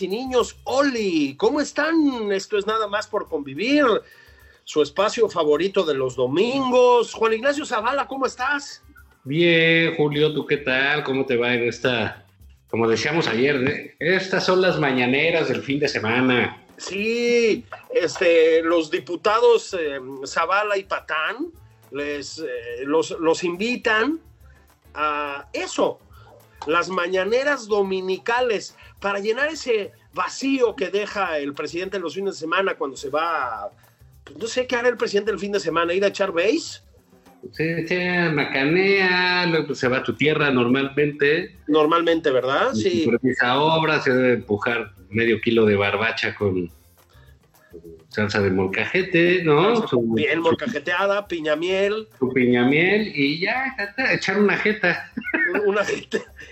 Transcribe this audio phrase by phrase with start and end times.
[0.00, 0.56] Niñas y niños.
[0.64, 2.30] Oli, ¿cómo están?
[2.32, 3.84] Esto es nada más por convivir.
[4.64, 7.12] Su espacio favorito de los domingos.
[7.12, 8.82] Juan Ignacio Zavala, ¿cómo estás?
[9.24, 11.04] Bien, Julio, ¿tú qué tal?
[11.04, 12.24] ¿Cómo te va en esta,
[12.68, 13.96] como decíamos ayer, ¿eh?
[13.98, 16.62] estas son las mañaneras del fin de semana?
[16.78, 21.48] Sí, este, los diputados eh, Zavala y Patán
[21.90, 24.18] les, eh, los, los invitan
[24.94, 25.98] a eso,
[26.66, 32.40] las mañaneras dominicales, para llenar ese vacío que deja el presidente en los fines de
[32.40, 33.70] semana cuando se va, a-
[34.24, 36.82] pues, no sé qué hará el presidente el fin de semana, ir a echar base.
[37.52, 42.74] Se, se macanea, luego se va a tu tierra normalmente, Normalmente, ¿verdad?
[42.74, 43.04] Sí.
[43.04, 46.70] supervisa obras, se debe empujar medio kilo de barbacha con
[48.10, 49.86] salsa de molcajete, ¿no?
[49.86, 55.10] Su, Bien su, molcajeteada, piñamiel, su piñamiel y ya, ta, ta, echar una jeta.
[55.64, 55.82] una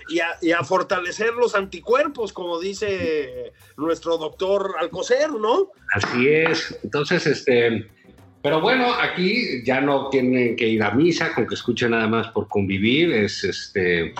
[0.09, 5.71] y a, y a fortalecer los anticuerpos, como dice nuestro doctor Alcocer, ¿no?
[5.93, 6.79] Así es.
[6.83, 7.87] Entonces, este,
[8.41, 12.29] pero bueno, aquí ya no tienen que ir a misa, con que escuchen nada más
[12.29, 14.13] por convivir, es este,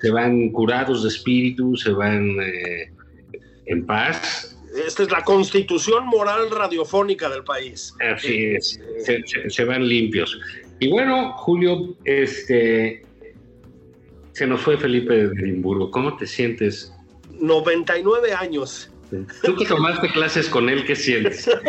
[0.00, 2.90] se van curados de espíritu, se van eh,
[3.66, 4.57] en paz.
[4.86, 7.94] Esta es la constitución moral radiofónica del país.
[8.00, 10.38] Así es, se, se- se van limpios.
[10.80, 13.02] Y bueno, Julio, este,
[14.32, 15.90] se nos fue Felipe de Edimburgo.
[15.90, 16.92] ¿Cómo te sientes?
[17.40, 18.90] 99 años.
[19.42, 21.48] Tú que tomaste clases con él, ¿qué sientes?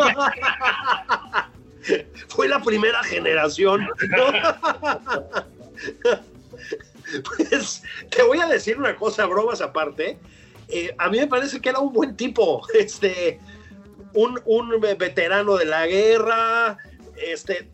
[2.28, 3.88] Fue la primera generación.
[7.38, 7.82] Pues
[8.12, 10.12] te voy a decir una cosa, bromas aparte.
[10.12, 10.18] Eh,
[10.98, 13.40] a mí me parece que era un buen tipo, este,
[14.14, 16.78] un, un veterano de la guerra,
[17.16, 17.70] este,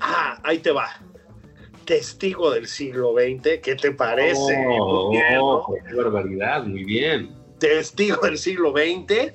[0.00, 0.88] ah, ahí te va,
[1.84, 4.64] testigo del siglo XX, ¿qué te parece?
[4.78, 5.46] Oh, Muy bien, ¿no?
[5.46, 7.34] oh, qué barbaridad, muy bien.
[7.58, 9.32] testigo del siglo XX.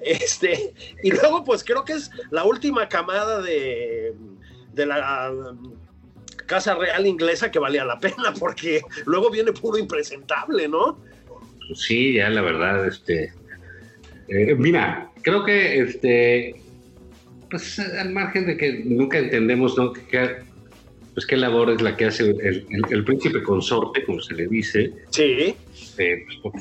[0.00, 4.14] Este, y luego, pues creo que es la última camada de,
[4.72, 5.74] de la um,
[6.46, 11.00] Casa Real Inglesa que valía la pena, porque luego viene puro impresentable, ¿no?
[11.66, 13.32] Pues Sí, ya la verdad, este.
[14.28, 16.54] eh, mira, creo que este.
[17.50, 19.92] Pues al margen de que nunca entendemos, ¿no?
[19.92, 20.44] Que-
[21.14, 24.46] pues qué labor es la que hace el, el- el príncipe consorte, como se le
[24.48, 24.92] dice.
[25.10, 25.56] Sí,
[25.98, 26.54] eh, pues,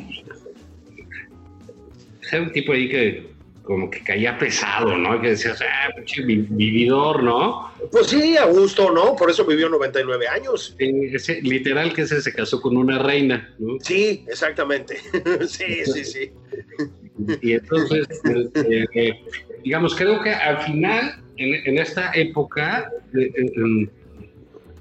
[2.31, 3.34] era un tipo ahí que
[3.65, 5.19] como que caía pesado, ¿no?
[5.19, 7.71] Que decías, ah, pinche vi- vividor, ¿no?
[7.91, 9.15] pues sí, a gusto, ¿no?
[9.15, 10.75] Por eso vivió 99 años.
[10.77, 13.77] Ese- literal que ese se casó con una reina, ¿no?
[13.81, 14.97] Sí, exactamente.
[15.47, 16.31] sí, sí, sí.
[17.41, 19.11] Y entonces, eh, eh,
[19.63, 23.89] digamos, creo que al final, en, en esta época, eh, eh, em,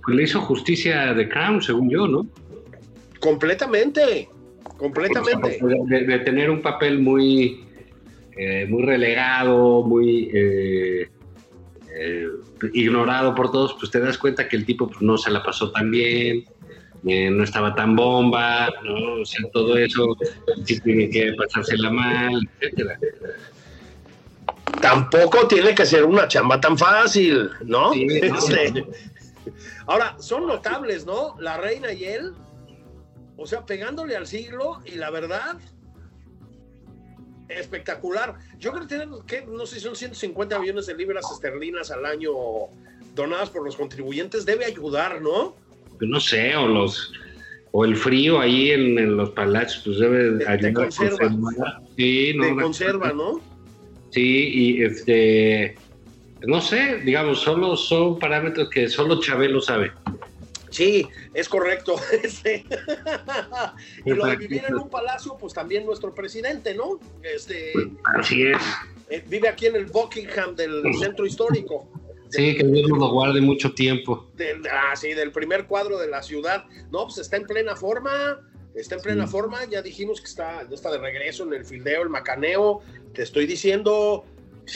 [0.04, 2.26] pues le hizo justicia a The Crown, según yo, ¿no?
[3.20, 4.28] Completamente,
[4.76, 5.58] completamente.
[5.88, 7.63] De, de tener un papel muy,
[8.36, 11.08] eh, muy relegado, muy eh,
[11.94, 12.28] eh,
[12.72, 15.70] ignorado por todos, pues te das cuenta que el tipo pues, no se la pasó
[15.70, 16.44] tan bien,
[17.02, 19.20] no estaba tan bomba, ¿no?
[19.20, 20.16] O sea, todo eso
[20.64, 22.98] sí tiene que pasársela mal, etcétera.
[24.80, 27.92] Tampoco tiene que ser una chamba tan fácil, ¿no?
[27.92, 28.84] Sí, no, Este,
[29.86, 31.36] Ahora, son notables, ¿no?
[31.38, 32.32] La reina y él,
[33.36, 35.58] o sea, pegándole al siglo y la verdad,
[37.48, 38.34] espectacular.
[38.58, 42.04] Yo creo que tienen, que, no sé si son 150 millones de libras esterlinas al
[42.06, 42.32] año
[43.14, 45.56] donadas por los contribuyentes, debe ayudar, ¿no?
[45.98, 47.12] Pues no sé, o los
[47.76, 51.82] o el frío ahí en, los palacios, pues debe de, ayudar conserva.
[51.96, 53.40] Sí, no, conserva, ¿no?
[54.10, 55.74] Sí, y este,
[56.46, 59.90] no sé, digamos, solo son parámetros que solo Chabelo sabe.
[60.74, 61.94] Sí, es correcto.
[62.24, 62.64] Este,
[64.04, 66.98] y lo de vivir en un palacio, pues también nuestro presidente, ¿no?
[67.22, 67.72] Este,
[68.18, 68.58] Así es.
[69.08, 71.88] Eh, vive aquí en el Buckingham del centro histórico.
[72.30, 74.28] Sí, que Dios lo guarde mucho tiempo.
[74.72, 76.64] ah, sí, del primer cuadro de la ciudad.
[76.90, 78.40] No, pues está en plena forma,
[78.74, 79.64] está en plena forma.
[79.66, 82.80] Ya dijimos que está, ya está de regreso en el fildeo, el macaneo.
[83.12, 84.24] Te estoy diciendo,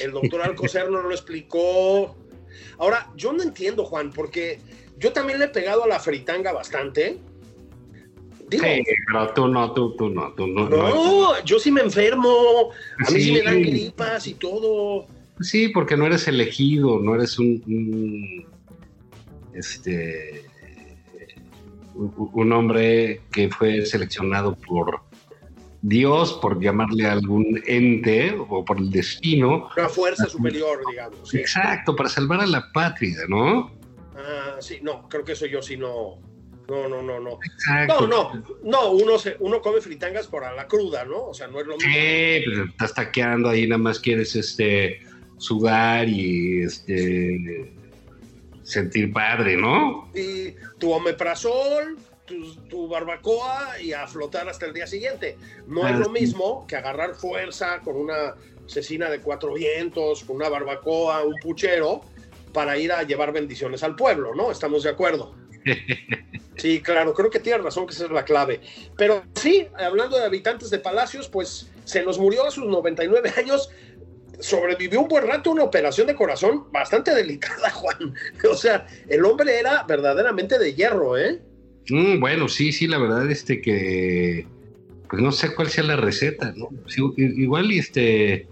[0.01, 2.17] el doctor Alcocer no lo explicó.
[2.79, 4.61] Ahora, yo no entiendo, Juan, porque
[4.99, 7.19] yo también le he pegado a la fritanga bastante.
[8.51, 8.59] sí,
[9.07, 10.69] pero tú no, tú, tú no, tú no.
[10.69, 12.71] No, yo sí me enfermo.
[13.07, 15.07] A mí sí me dan gripas y todo.
[15.41, 18.47] Sí, porque no eres elegido, no eres un,
[19.55, 20.45] este
[21.95, 25.01] un hombre que fue seleccionado por
[25.83, 29.69] Dios, por llamarle a algún ente o por el destino.
[29.77, 31.35] Una fuerza superior, digamos.
[31.35, 33.78] Exacto, para salvar a la patria, ¿no?
[34.19, 36.21] Ah, sí, no, creo que eso yo sí no.
[36.69, 37.39] No, no, no, no.
[37.43, 38.07] Exacto.
[38.07, 41.29] No, no, no, uno, se, uno come fritangas por a la cruda, ¿no?
[41.29, 41.91] O sea, no es lo mismo.
[41.91, 45.01] Sí, pues estás taqueando ahí, nada más quieres este
[45.39, 47.73] sudar y este
[48.65, 50.11] sentir padre, ¿no?
[50.15, 51.97] Y tu omeprazol,
[52.69, 55.39] tu, barbacoa y a flotar hasta el día siguiente.
[55.67, 58.35] No es ah, lo mismo que agarrar fuerza con una
[58.67, 62.03] cecina de cuatro vientos, con una barbacoa, un puchero,
[62.59, 64.51] para ir a llevar bendiciones al pueblo, ¿no?
[64.51, 65.33] ¿Estamos de acuerdo?
[66.57, 68.61] Sí, claro, creo que tienes razón que esa es la clave.
[68.97, 73.71] Pero sí, hablando de habitantes de palacios, pues se nos murió a sus 99 años
[74.41, 78.13] sobrevivió un buen rato una operación de corazón bastante delicada, Juan.
[78.51, 81.41] O sea, el hombre era verdaderamente de hierro, ¿eh?
[81.91, 84.45] Mm, bueno, sí, sí, la verdad, este que,
[85.09, 86.71] pues no sé cuál sea la receta, ¿no?
[87.17, 88.49] igual, este,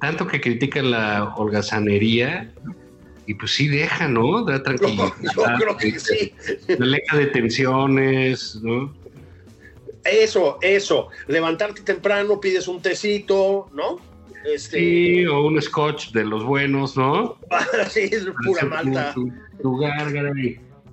[0.00, 2.54] tanto que critican la holgazanería,
[3.26, 4.44] y pues sí deja, ¿no?
[4.44, 5.12] Da tranquilidad.
[5.36, 6.32] yo creo que sí.
[6.78, 8.92] Aleja de tensiones, ¿no?
[10.04, 11.08] Eso, eso.
[11.26, 13.98] Levantarte temprano, pides un tecito, ¿no?
[14.44, 14.78] Este...
[14.78, 17.38] Sí, o un scotch de los buenos, ¿no?
[17.90, 19.14] sí, es pura malta.
[19.60, 20.32] Tu, gárgara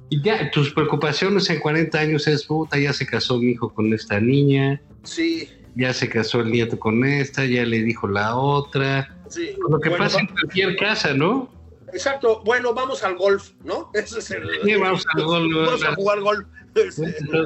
[0.10, 3.94] y, ya, tus preocupaciones en 40 años es, puta, ya se casó mi hijo con
[3.94, 4.82] esta niña.
[5.04, 5.50] Sí.
[5.76, 9.16] Ya se casó el nieto con esta, ya le dijo la otra.
[9.30, 9.52] Sí.
[9.70, 11.50] Lo que pasa en cualquier casa, ¿no?
[11.94, 12.42] Exacto.
[12.44, 13.90] Bueno, vamos al golf, ¿no?
[13.94, 14.48] Ese es el.
[14.64, 15.56] Sí, vamos al golf.
[15.56, 16.48] Vamos a jugar golf.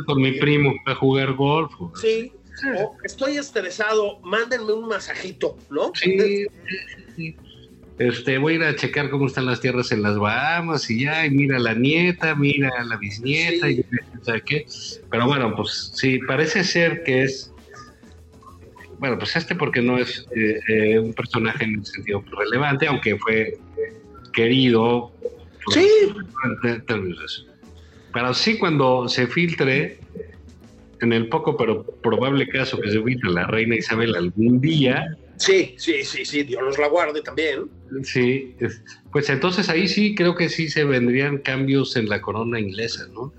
[0.05, 1.71] Con mi primo a jugar golf.
[1.95, 2.33] Sí,
[3.03, 5.91] estoy estresado, mándenme un masajito, ¿no?
[5.95, 6.47] Sí,
[7.97, 11.25] Este, voy a ir a checar cómo están las tierras en las Bahamas y ya,
[11.25, 13.85] y mira la nieta, mira la bisnieta, y
[14.45, 14.65] qué.
[15.09, 17.53] Pero bueno, pues sí, parece ser que es.
[18.99, 23.17] Bueno, pues este porque no es eh, eh, un personaje en el sentido relevante, aunque
[23.17, 23.57] fue
[24.31, 25.11] querido.
[25.73, 25.87] Sí.
[28.13, 29.99] Pero sí cuando se filtre
[31.01, 35.17] en el poco pero probable caso que se ubique la reina Isabel algún día.
[35.37, 37.67] Sí, sí, sí, sí, Dios los la guarde también.
[38.03, 38.55] Sí,
[39.11, 43.33] pues entonces ahí sí creo que sí se vendrían cambios en la corona inglesa, ¿no?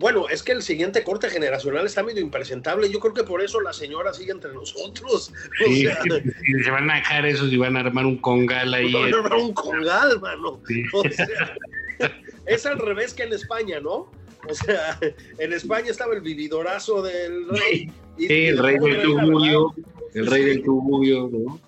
[0.00, 2.90] Bueno, es que el siguiente corte generacional está medio impresentable.
[2.90, 5.30] Yo creo que por eso la señora sigue entre nosotros.
[5.58, 5.86] Sí,
[6.64, 8.90] se van a dejar esos y van a armar un congal ahí.
[8.94, 10.58] Van a armar un congal, mano.
[12.46, 14.10] es al revés que en España, ¿no?
[14.48, 14.98] O sea,
[15.38, 17.92] en España estaba el vividorazo del rey.
[18.16, 19.74] sí, el rey del tubulio,
[20.14, 21.60] el rey del tubulio, ¿no?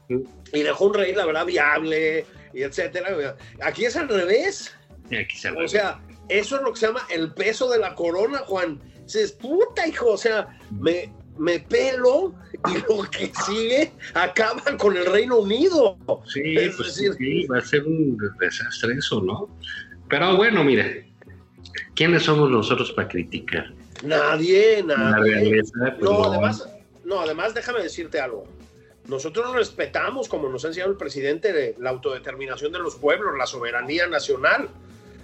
[0.55, 2.25] Y dejó un rey, la verdad, viable,
[2.55, 3.37] y etcétera.
[3.61, 4.75] Aquí es al revés.
[5.11, 6.01] Aquí se o sea,
[6.39, 8.81] eso es lo que se llama el peso de la corona, Juan.
[9.05, 12.35] Dices, puta, hijo, o sea, me, me pelo
[12.69, 15.99] y lo que sigue acaba con el Reino Unido.
[16.33, 19.49] Sí, pues sí, va a ser un desastre eso, ¿no?
[20.09, 21.13] Pero bueno, mire,
[21.95, 23.73] ¿quiénes somos nosotros para criticar?
[24.05, 25.63] Nadie, nadie.
[25.69, 26.69] Pues no, además,
[27.05, 28.45] no, además déjame decirte algo.
[29.09, 34.07] Nosotros respetamos, como nos ha enseñado el presidente, la autodeterminación de los pueblos, la soberanía
[34.07, 34.69] nacional.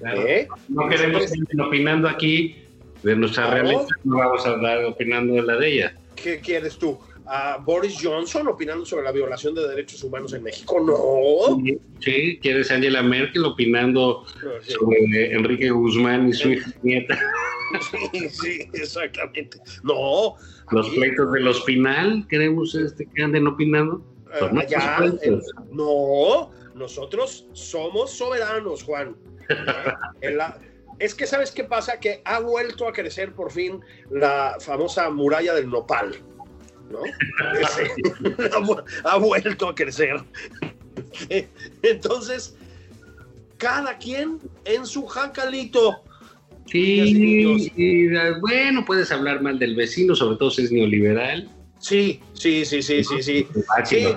[0.07, 0.49] ¿Eh?
[0.69, 2.57] No queremos seguir opinando aquí
[3.03, 5.95] de nuestra realidad, no vamos a andar opinando de la de ella.
[6.17, 6.99] ¿Qué quieres tú?
[7.29, 10.81] a Boris Johnson opinando sobre la violación de derechos humanos en México.
[10.81, 11.63] No.
[12.01, 14.25] Sí, quieres Angela Merkel opinando
[14.63, 17.19] sobre Enrique Guzmán y su hija nieta.
[17.91, 19.59] Sí, sí, exactamente.
[19.83, 20.37] No.
[20.71, 24.03] Los pleitos del hospital, queremos este, que anden opinando.
[24.39, 24.71] Pues
[25.73, 29.17] no, nosotros somos soberanos, Juan.
[30.99, 35.55] es que sabes qué pasa, que ha vuelto a crecer por fin la famosa muralla
[35.55, 36.17] del nopal,
[36.91, 37.01] ¿no?
[39.05, 40.17] Ha, vuelto a crecer.
[41.83, 42.57] Entonces,
[43.59, 46.03] cada quien en su jacalito.
[46.67, 48.09] Sí, y,
[48.41, 51.49] bueno, puedes hablar mal del vecino, sobre todo si es neoliberal.
[51.79, 53.47] Sí, sí, sí, sí, sí, sí.
[53.85, 54.09] sí.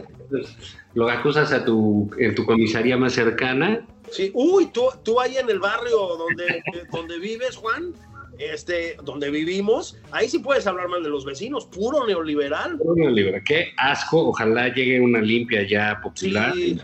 [0.93, 3.85] Lo, acusas a tu, en tu comisaría más cercana.
[4.12, 7.94] Sí, uy, tú, tú ahí en el barrio donde, donde vives, Juan,
[8.38, 12.77] este, donde vivimos, ahí sí puedes hablar mal de los vecinos, puro neoliberal.
[12.77, 16.53] Puro neoliberal, qué asco, ojalá llegue una limpia ya popular.
[16.53, 16.80] Sí.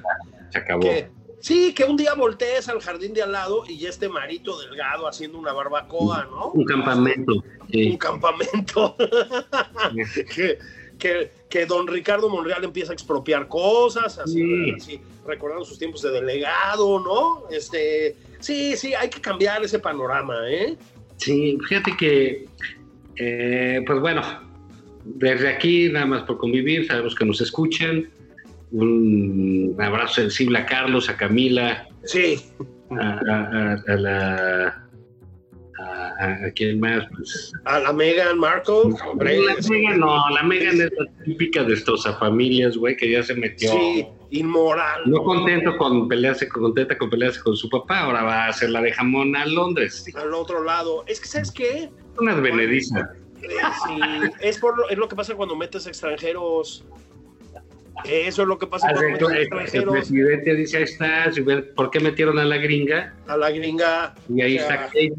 [0.52, 0.82] Se acabó.
[0.82, 4.60] Que- sí, que un día voltees al jardín de al lado y ya esté Marito
[4.60, 6.52] Delgado haciendo una barbacoa, ¿no?
[6.52, 7.44] Un campamento.
[7.72, 7.92] sí.
[7.92, 8.96] Un campamento.
[10.36, 10.60] que,
[10.98, 14.72] que, que don Ricardo Monreal empieza a expropiar cosas, así, Sí.
[14.76, 17.44] así, recordando sus tiempos de delegado, ¿no?
[17.50, 20.76] Este, sí, sí, hay que cambiar ese panorama, ¿eh?
[21.18, 22.46] Sí, fíjate que,
[23.16, 24.22] eh, pues bueno,
[25.06, 28.10] desde aquí, nada más por convivir, sabemos que nos escuchan.
[28.72, 32.38] Un abrazo sensible a Carlos, a Camila, Sí,
[32.92, 34.87] a, a- a- a la.
[35.80, 36.08] A,
[36.48, 37.52] a- quién más, pues.
[37.66, 42.96] a la Meghan Markle, hombre, La Megan, no, la Megan es la típica destrozafamilias, güey,
[42.98, 43.72] que ya se metió.
[43.72, 45.02] sí, inmoral.
[45.06, 48.82] No contento con pelearse, contenta con pelearse con su papá, ahora va a hacer la
[48.82, 50.04] de jamón a Londres.
[50.16, 51.90] Al otro lado, es que, ¿sabes qué?
[52.20, 53.12] Una advenediza.
[53.44, 53.48] Eh,
[53.86, 54.00] Sí,
[54.42, 56.84] es, por lo, es lo que pasa cuando metes extranjeros.
[58.04, 61.32] Eso es lo que pasa cuando metes El extranjeros presidente dice, ahí está,
[61.76, 63.14] ¿por qué metieron a la gringa?
[63.28, 64.16] a la gringa.
[64.34, 65.14] Y ahí O sea, está Kate.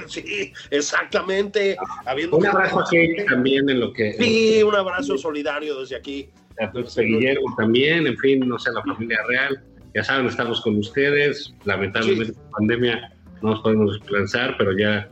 [0.06, 1.76] Sí, exactamente.
[2.06, 4.12] Habiendo Un abrazo a Kate también en lo que...
[4.14, 6.28] Sí, un abrazo solidario desde aquí.
[6.60, 6.70] a
[7.00, 9.62] Guillermo también, en fin, no sé, la familia real.
[9.94, 11.54] Ya saben, estamos con ustedes.
[11.64, 15.08] Lamentablemente, la pandemia no nos podemos lanzar, pero ya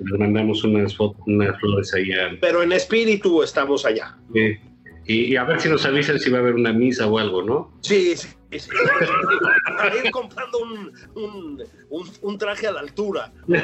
[0.00, 2.36] les mandamos unas, unas flores ahí a...
[2.40, 4.16] Pero en espíritu estamos allá.
[4.32, 4.56] sí.
[5.06, 7.42] Y, y a ver si nos avisan si va a haber una misa o algo,
[7.42, 7.70] ¿no?
[7.82, 8.28] Sí, sí,
[9.76, 11.62] Para ir comprando un, un,
[12.22, 13.32] un, traje a la altura.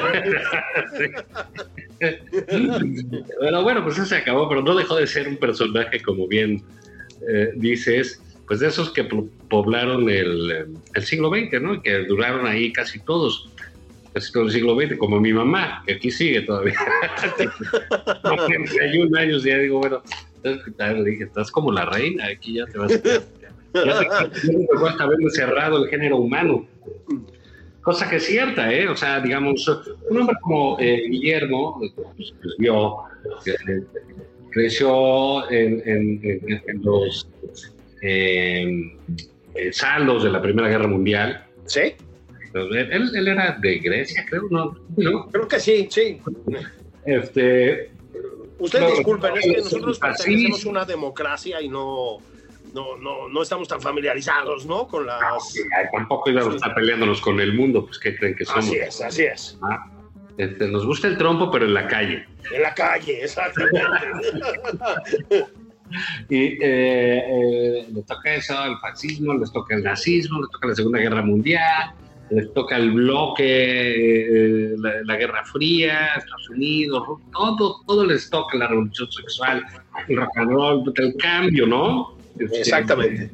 [3.39, 6.63] Bueno, bueno, pues eso se acabó, pero no dejó de ser un personaje, como bien
[7.29, 11.81] eh, dices, pues de esos que po- poblaron el, eh, el siglo XX, ¿no?
[11.81, 13.49] Que duraron ahí casi todos,
[14.13, 16.75] casi todo el siglo XX, como mi mamá, que aquí sigue todavía.
[18.23, 20.01] Con 31 años, ya digo, bueno,
[21.05, 22.97] dije, estás como la reina, aquí ya te vas a.
[23.73, 26.65] Ya te, ya te vas a haber encerrado el género humano.
[27.81, 28.87] Cosa que es cierta, ¿eh?
[28.87, 29.67] O sea, digamos,
[30.09, 31.91] un hombre como eh, Guillermo, pues,
[32.41, 32.97] pues, vio,
[33.45, 33.81] eh,
[34.51, 37.27] creció en, en- en- los
[38.01, 38.97] eh,
[39.55, 41.43] eh, saldos de la Primera Guerra Mundial.
[41.65, 41.93] ¿Sí?
[42.47, 44.77] Entonces, Él, él era de Grecia, creo, ¿no?
[44.97, 45.27] ¿No?
[45.29, 46.19] Creo que sí, sí.
[47.05, 47.91] Este,
[48.59, 52.19] Ustedes No, disculpen, es que nosotros pertenecemos a una democracia y no,
[52.73, 54.87] no, no, no estamos tan familiarizados, ¿no?
[54.87, 55.21] Con las...
[55.21, 58.65] ay, tampoco íbamos a estar peleándonos con el mundo, pues ¿qué creen que somos?
[58.65, 59.59] Así es, así es.
[59.61, 59.89] Ah,
[60.37, 62.25] este, nos gusta el trompo, pero en la calle.
[62.53, 63.81] En la calle, exactamente.
[66.29, 70.75] Y eh, eh, le toca eso al fascismo, les toca el nazismo, les toca la
[70.75, 71.91] Segunda Guerra Mundial,
[72.29, 78.57] les toca el bloque, eh, la, la Guerra Fría, Estados Unidos, todo, todo les toca
[78.57, 79.65] la revolución sexual,
[80.07, 82.20] el rock and roll, el cambio, ¿no?
[82.45, 83.29] Este, Exactamente.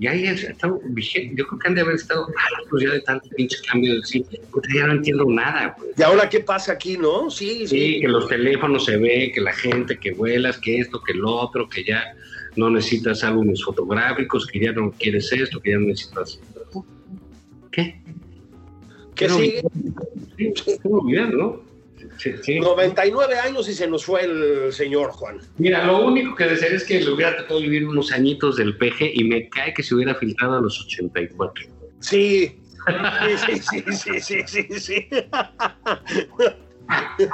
[0.00, 1.34] Y ahí es- está vigente.
[1.36, 4.68] Yo creo que han de haber estado hartos ya de tanto pinche cambio decir, "Puta,
[4.74, 5.76] ya no entiendo nada.
[5.96, 7.30] ¿Y ahora qué pasa aquí, no?
[7.30, 8.00] Sí, Sí, sí.
[8.00, 11.68] que los teléfonos se ve, que la gente, que vuelas, que esto, que lo otro,
[11.68, 12.02] que ya
[12.56, 16.40] no necesitas álbumes fotográficos, que ya no quieres esto, que ya no necesitas.
[17.70, 18.00] ¿Qué?
[19.14, 19.62] ¿Qué sigue?
[20.36, 20.52] Sí,
[21.32, 21.63] ¿no?
[22.18, 22.60] Sí, sí.
[22.60, 25.40] 99 años y se nos fue el señor Juan.
[25.58, 29.10] Mira, lo único que desearía es que le hubiera tocado vivir unos añitos del peje
[29.14, 31.66] y me cae que se hubiera filtrado a los 84.
[32.00, 32.60] Sí.
[33.46, 35.08] Sí, sí, sí, sí, sí, sí.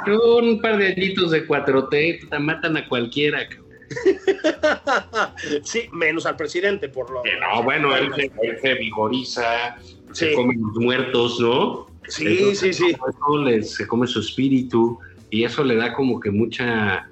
[0.07, 3.47] Un par de añitos de 4T, puta, matan a cualquiera.
[5.63, 9.77] Sí, menos al presidente, por lo no, bueno, él se, él se vigoriza,
[10.11, 11.87] se come los muertos, ¿no?
[12.07, 12.91] Sí, Entonces, sí, sí.
[12.91, 17.07] Eso le- se come su espíritu y eso le da como que mucha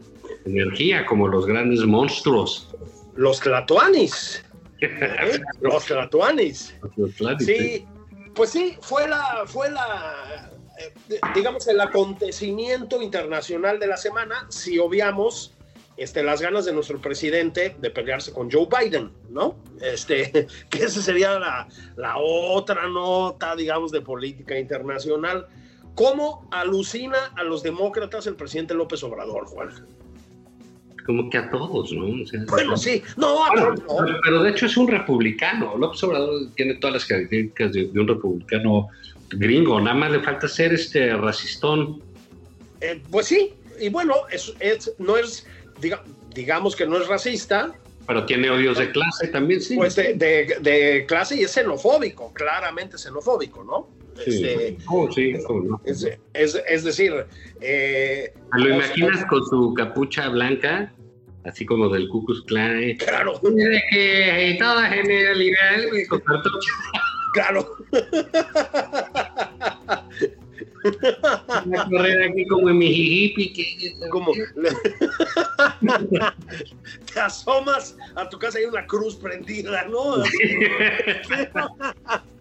[0.46, 2.76] energía, como los grandes monstruos.
[3.16, 4.44] Los tlatoanis.
[4.82, 5.40] ¿eh?
[5.62, 6.76] Los Atlantes.
[7.40, 7.86] Sí,
[8.34, 14.80] pues sí, fue la, fue la, eh, digamos, el acontecimiento internacional de la semana, si
[14.80, 15.54] obviamos
[16.00, 19.58] este, las ganas de nuestro presidente de pelearse con Joe Biden, ¿no?
[19.82, 25.48] Este, que esa sería la, la otra nota, digamos, de política internacional.
[25.96, 29.70] ¿Cómo alucina a los demócratas el presidente López Obrador, Juan?
[31.06, 32.06] Como que a todos, ¿no?
[32.48, 33.40] bueno, sí, no,
[34.24, 35.76] Pero de hecho es un republicano.
[35.78, 38.88] López Obrador tiene todas las características de, un republicano
[39.32, 42.02] gringo, nada más le falta ser este racistón.
[42.80, 44.54] Eh, pues sí, y bueno, es,
[45.00, 45.48] no es,
[46.34, 47.74] digamos que no es racista,
[48.10, 49.76] pero tiene odios de clase también, sí.
[49.76, 53.88] Pues de, de, clase y es xenofóbico, claramente xenofóbico, ¿no?
[54.24, 55.80] Sí, este, oh, sí no.
[55.84, 57.14] es, es, decir...
[57.62, 60.92] Eh, ¿Lo imaginas con su capucha blanca?
[61.46, 62.96] Así como del Ku Klux Klan.
[62.98, 63.40] Claro.
[63.44, 65.78] De que toda generalidad...
[67.32, 67.76] Claro.
[71.78, 73.52] a correr aquí como en mi hippie.
[73.54, 73.96] Que...
[74.10, 74.32] Como
[77.14, 80.18] te asomas a tu casa y hay una cruz prendida, ¿no?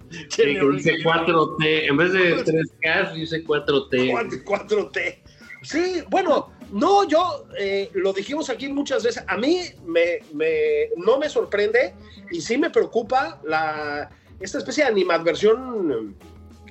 [0.11, 4.45] dice 4T, en vez de 3K dice 4T.
[4.45, 5.19] 4T.
[5.63, 9.25] Sí, bueno, no, yo eh, lo dijimos aquí muchas veces.
[9.27, 11.95] A mí me, me, no me sorprende
[12.31, 14.09] y sí me preocupa la,
[14.41, 16.15] esta especie de animadversión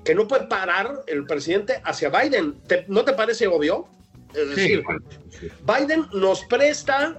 [0.08, 2.56] que no puede parar el presidente hacia Biden.
[2.88, 3.90] ¿No te parece obvio?
[4.34, 4.82] Es decir,
[5.66, 7.18] Biden nos presta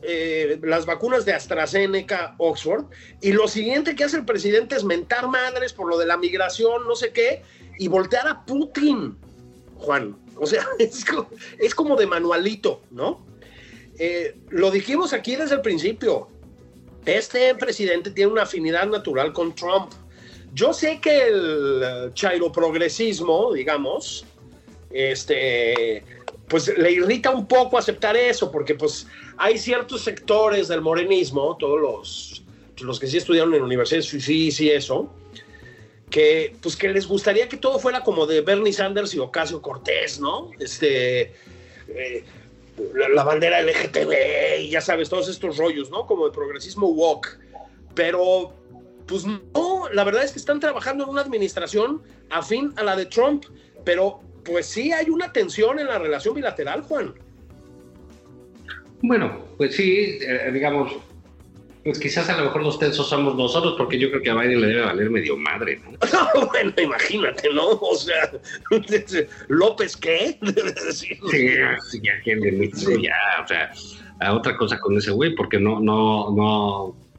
[0.00, 2.86] eh, las vacunas de AstraZeneca, Oxford,
[3.20, 6.86] y lo siguiente que hace el presidente es mentar madres por lo de la migración,
[6.88, 7.42] no sé qué,
[7.78, 9.18] y voltear a Putin,
[9.76, 10.16] Juan.
[10.36, 13.22] O sea, es, como de manualito, ¿no?
[13.98, 16.28] Eh, lo dijimos aquí desde el principio.
[17.04, 19.92] Este presidente tiene una afinidad natural con Trump.
[20.52, 24.24] Yo sé que el eh, chairo progresismo, digamos,
[24.90, 26.04] este,
[26.48, 31.80] pues le irrita un poco aceptar eso, porque pues hay ciertos sectores del morenismo, todos
[31.80, 32.42] los,
[32.80, 35.12] los que sí estudiaron en universidades, sí, sí, eso,
[36.10, 40.18] que pues que les gustaría que todo fuera como de Bernie Sanders y Ocasio Cortés,
[40.18, 40.50] ¿no?
[40.58, 41.32] Este,
[41.88, 42.24] eh,
[43.14, 46.06] la, bandera LGTB y ya sabes, todos estos rollos, ¿no?
[46.06, 47.38] Como de progresismo woke.
[47.94, 48.52] Pero
[49.10, 53.06] pues no, la verdad es que están trabajando en una administración afín a la de
[53.06, 53.44] Trump,
[53.84, 57.12] pero pues sí hay una tensión en la relación bilateral, Juan.
[59.02, 60.92] Bueno, pues sí, eh, digamos,
[61.82, 64.60] pues quizás a lo mejor los tensos somos nosotros, porque yo creo que a Biden
[64.60, 65.98] le debe valer medio madre, ¿no?
[66.52, 67.66] bueno, imagínate, ¿no?
[67.68, 68.30] O sea,
[69.48, 70.38] ¿López qué?
[70.92, 71.76] sí, sí, ya,
[72.22, 73.72] ya, o sea,
[74.20, 77.09] a otra cosa con ese güey, porque no, no, no,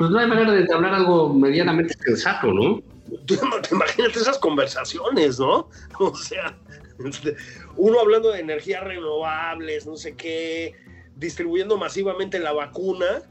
[0.00, 2.82] pues no hay manera de hablar algo medianamente sensato, ¿no?
[3.26, 3.34] Tú
[3.70, 5.68] imagínate esas conversaciones, ¿no?
[5.98, 6.56] O sea,
[7.04, 7.36] este,
[7.76, 10.74] uno hablando de energías renovables, no sé qué,
[11.16, 13.24] distribuyendo masivamente la vacuna,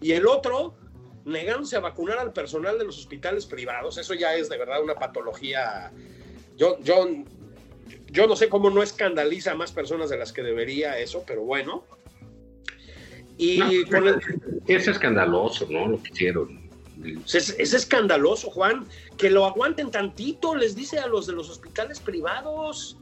[0.00, 0.76] y el otro
[1.24, 3.98] negándose a vacunar al personal de los hospitales privados.
[3.98, 5.90] Eso ya es de verdad una patología.
[6.56, 7.08] Yo, yo,
[8.12, 11.42] yo no sé cómo no escandaliza a más personas de las que debería eso, pero
[11.42, 11.84] bueno.
[13.38, 13.60] Y
[14.66, 15.88] Es escandaloso, ¿no?
[15.88, 16.66] Lo que hicieron.
[17.26, 18.86] Es, es, escandaloso, Juan.
[19.16, 22.98] Que lo aguanten tantito, les dice a los de los hospitales privados.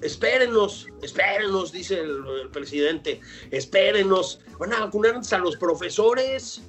[0.00, 3.20] Espérenos, espérenos, dice el, presidente.
[3.50, 4.40] Espérenos.
[4.58, 6.62] Van a vacunar a los profesores.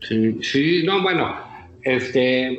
[0.00, 1.32] Sí, sí, no, bueno,
[1.82, 2.58] este,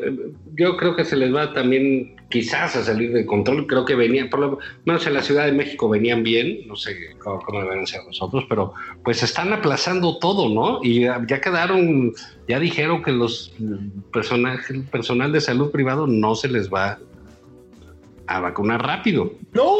[0.55, 3.67] yo creo que se les va también quizás a salir de control.
[3.67, 7.15] Creo que venían, por lo menos en la Ciudad de México venían bien, no sé
[7.19, 10.79] cómo, cómo deben ser nosotros, pero pues están aplazando todo, ¿no?
[10.81, 12.11] Y ya, quedaron,
[12.47, 13.53] ya dijeron que los
[14.11, 16.97] personajes, el personal de salud privado no se les va
[18.25, 19.35] a vacunar rápido.
[19.51, 19.75] No,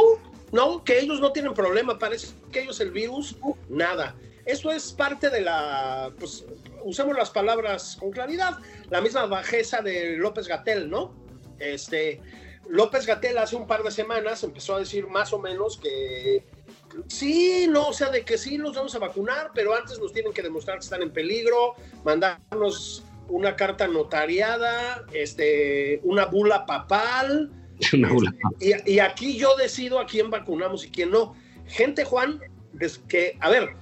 [0.52, 3.36] no, que ellos no tienen problema, parece que ellos el virus,
[3.68, 4.16] nada.
[4.46, 6.46] Eso es parte de la, pues,
[6.84, 8.60] usemos las palabras con claridad,
[8.92, 11.23] la misma bajeza de López Gatel, ¿no?
[11.64, 12.20] Este,
[12.70, 16.44] López Gatel hace un par de semanas empezó a decir más o menos que
[17.08, 20.34] sí, no, o sea, de que sí los vamos a vacunar, pero antes nos tienen
[20.34, 27.52] que demostrar que están en peligro, mandarnos una carta notariada, este, una bula papal.
[27.94, 28.34] Una bula.
[28.60, 31.36] Este, y, y, aquí yo decido a quién vacunamos y quién no.
[31.68, 32.40] Gente, Juan,
[33.10, 33.76] que, a ver,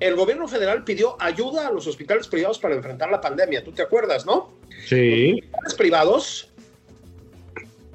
[0.00, 3.82] el gobierno federal pidió ayuda a los hospitales privados para enfrentar la pandemia, ¿tú te
[3.82, 4.56] acuerdas, no?
[4.86, 5.32] Sí.
[5.32, 6.52] Los hospitales privados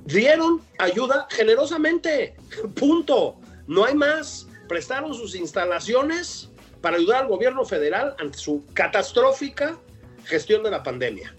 [0.06, 2.36] dieron ayuda generosamente.
[2.76, 3.38] Punto.
[3.68, 4.48] No hay más.
[4.68, 6.50] Prestaron sus instalaciones
[6.82, 9.78] para ayudar al gobierno federal ante su catastrófica
[10.26, 11.34] gestión de la pandemia.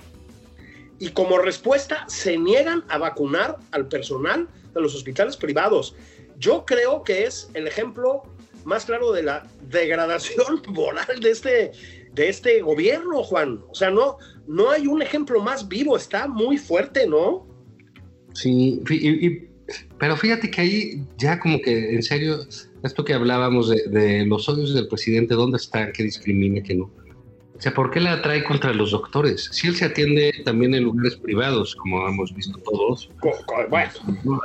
[0.99, 5.95] Y como respuesta se niegan a vacunar al personal de los hospitales privados.
[6.39, 8.23] Yo creo que es el ejemplo
[8.65, 11.73] más claro de la degradación moral de este,
[12.13, 13.63] de este gobierno, Juan.
[13.69, 17.47] O sea, no, no hay un ejemplo más vivo, está muy fuerte, ¿no?
[18.35, 18.81] Sí,
[19.99, 22.41] pero fíjate que ahí ya como que en serio,
[22.83, 25.91] esto que hablábamos de, de los odios del presidente, ¿dónde está?
[25.93, 26.63] ¿Qué discrimina?
[26.63, 26.91] ¿Qué no?
[27.57, 29.49] O sea, ¿por qué la atrae contra los doctores?
[29.53, 33.09] Si él se atiende también en lugares privados, como hemos visto todos.
[33.71, 33.93] Bueno.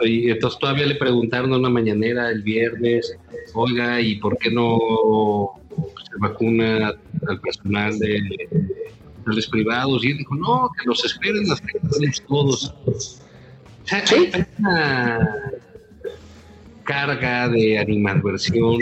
[0.06, 3.18] Y entonces todavía le preguntaron a una mañanera el viernes,
[3.56, 4.78] oiga, ¿y por qué no
[6.10, 6.94] se vacuna
[7.28, 8.22] al personal de
[9.26, 10.06] los privados?
[10.06, 11.80] Y él dijo, no, que los esperen las que
[12.28, 12.76] todos.
[13.90, 14.30] ¿Sí?
[14.34, 15.52] hay una
[16.84, 18.78] carga de animadversión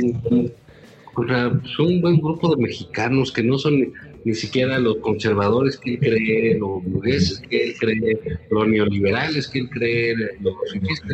[1.13, 3.93] contra pues, un buen grupo de mexicanos que no son
[4.23, 9.59] ni siquiera los conservadores que él cree, los burgueses que él cree, los neoliberales que
[9.59, 10.55] él cree, los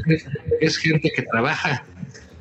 [0.07, 0.17] que
[0.59, 1.85] es gente que trabaja.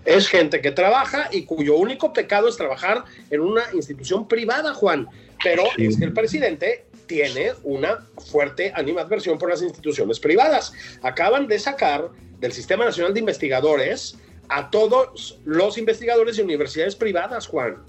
[0.05, 5.07] Es gente que trabaja y cuyo único pecado es trabajar en una institución privada, Juan.
[5.45, 10.73] Pero es que el presidente tiene una fuerte animadversión por las instituciones privadas.
[11.03, 12.09] Acaban de sacar
[12.41, 14.17] del Sistema Nacional de Investigadores
[14.49, 17.83] a todos los investigadores de universidades privadas, Juan.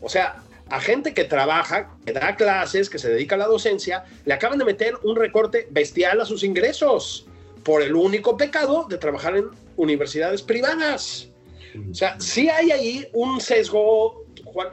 [0.00, 4.04] O sea, a gente que trabaja, que da clases, que se dedica a la docencia,
[4.24, 7.26] le acaban de meter un recorte bestial a sus ingresos
[7.64, 11.26] por el único pecado de trabajar en universidades privadas.
[11.90, 14.68] O sea, sí hay ahí un sesgo, Juan,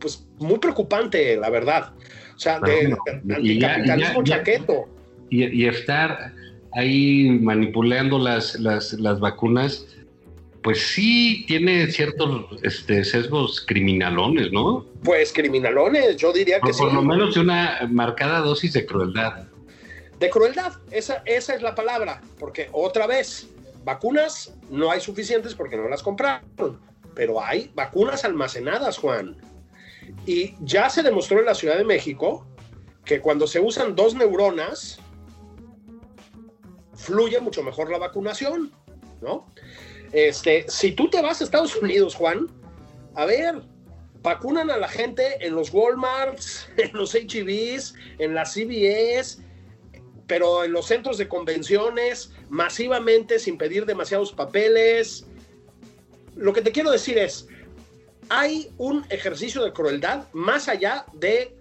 [0.00, 1.92] pues muy preocupante, la verdad.
[2.34, 2.96] O sea, de,
[3.34, 4.88] anticapitalismo chaqueto.
[5.28, 6.32] Y, y, estar
[6.72, 9.86] ahí manipulando las, las, las vacunas
[10.62, 14.84] pues sí tiene ciertos este, sesgos criminalones, ¿no?
[15.02, 16.80] Pues criminalones, yo diría que sí.
[16.82, 19.46] Por lo menos de una marcada dosis de crueldad.
[20.18, 23.48] De crueldad, esa, esa es la palabra, porque otra vez,
[23.84, 26.78] vacunas no hay suficientes porque no las compraron,
[27.14, 29.36] pero hay vacunas almacenadas, Juan.
[30.30, 32.46] Y ya se demostró en la Ciudad de México
[33.04, 35.00] que cuando se usan dos neuronas,
[36.94, 38.70] fluye mucho mejor la vacunación,
[39.20, 39.48] ¿no?
[40.12, 42.46] Este, si tú te vas a Estados Unidos, Juan,
[43.16, 43.60] a ver,
[44.22, 49.42] vacunan a la gente en los Walmarts, en los HEBs, en las CVS,
[50.28, 55.26] pero en los centros de convenciones, masivamente, sin pedir demasiados papeles.
[56.36, 57.48] Lo que te quiero decir es,
[58.30, 61.52] hay un ejercicio de crueldad más allá de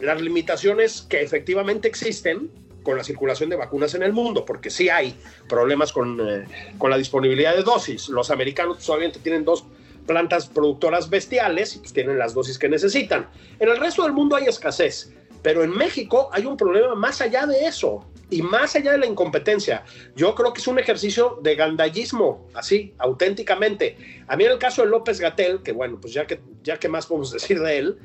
[0.00, 2.50] las limitaciones que efectivamente existen,
[2.82, 5.14] con la circulación de vacunas en el mundo, porque sí hay
[5.48, 6.44] problemas con, eh,
[6.78, 8.08] con la disponibilidad de dosis.
[8.08, 9.64] Los americanos solamente tienen dos
[10.06, 13.28] plantas productoras bestiales y pues tienen las dosis que necesitan.
[13.60, 17.46] En el resto del mundo hay escasez, pero en México hay un problema más allá
[17.46, 19.84] de eso y más allá de la incompetencia.
[20.14, 23.96] Yo creo que es un ejercicio de gandallismo, así, auténticamente.
[24.26, 26.88] A mí en el caso de López Gatel, que bueno, pues ya que, ya que
[26.88, 27.98] más podemos decir de él,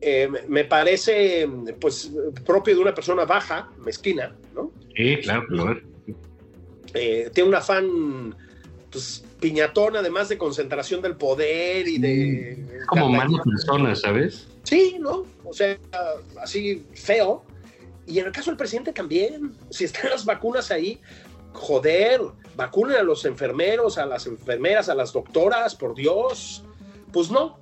[0.00, 1.48] eh, me parece
[1.80, 2.12] pues
[2.44, 4.70] propio de una persona baja, mezquina, ¿no?
[4.94, 5.80] Sí, claro, claro.
[6.94, 8.34] Eh, tiene un afán
[8.90, 12.52] pues, piñatón, además de concentración del poder y de...
[12.78, 14.48] Es como mala persona, ¿sabes?
[14.62, 15.24] Sí, ¿no?
[15.44, 15.78] O sea,
[16.42, 17.44] así feo.
[18.06, 21.00] Y en el caso del presidente también, si están las vacunas ahí,
[21.52, 22.20] joder,
[22.54, 26.64] vacunen a los enfermeros, a las enfermeras, a las doctoras, por Dios.
[27.12, 27.58] Pues no,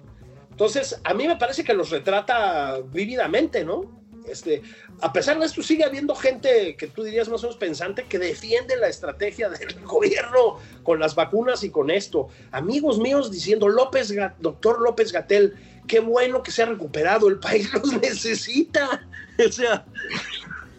[0.54, 3.90] entonces, a mí me parece que los retrata vívidamente, ¿no?
[4.28, 4.62] Este,
[5.00, 8.20] a pesar de esto, sigue habiendo gente que tú dirías más o menos pensante que
[8.20, 12.28] defiende la estrategia del gobierno con las vacunas y con esto.
[12.52, 15.54] Amigos míos diciendo, López, doctor López Gatel,
[15.88, 19.08] qué bueno que se ha recuperado, el país los necesita.
[19.36, 19.84] O sea.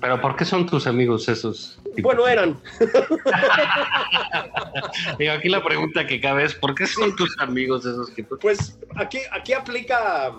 [0.05, 1.79] Pero ¿por qué son tus amigos esos?
[1.99, 2.61] Bueno, eran.
[5.31, 9.17] aquí la pregunta que cabe es, ¿por qué son tus amigos esos que Pues aquí,
[9.31, 10.31] aquí aplica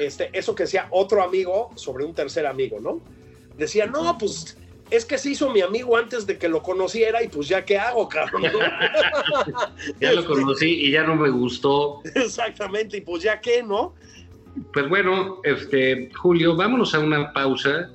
[0.00, 3.02] este, eso que decía otro amigo sobre un tercer amigo, ¿no?
[3.58, 4.56] Decía, no, pues
[4.90, 7.78] es que se hizo mi amigo antes de que lo conociera y pues ya qué
[7.78, 8.44] hago, cabrón.
[10.00, 12.00] ya lo conocí y ya no me gustó.
[12.14, 13.92] Exactamente, y pues ya qué, ¿no?
[14.72, 17.90] Pues bueno, este, Julio, vámonos a una pausa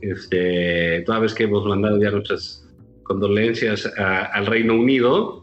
[0.00, 2.66] este, toda vez que hemos mandado ya nuestras
[3.02, 5.42] condolencias al Reino Unido.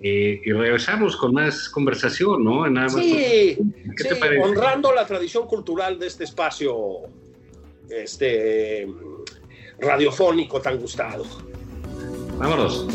[0.00, 2.68] Eh, y regresamos con más conversación, ¿no?
[2.68, 3.56] Nada más sí,
[4.42, 6.76] honrando la tradición cultural de este espacio
[7.88, 8.86] este,
[9.80, 11.24] radiofónico tan gustado.
[12.38, 12.86] Vámonos.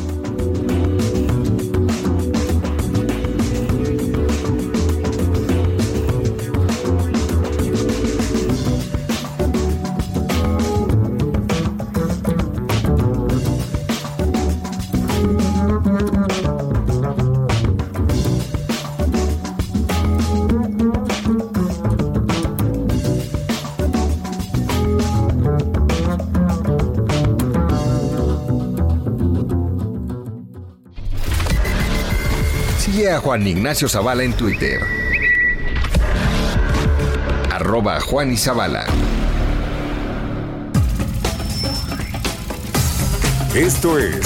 [33.32, 34.82] Juan Ignacio Zavala en Twitter.
[37.50, 38.84] Arroba Juan y Zavala.
[43.56, 44.20] Esto es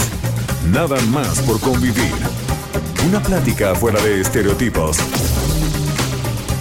[0.71, 2.15] Nada más por convivir.
[3.07, 4.97] Una plática fuera de estereotipos.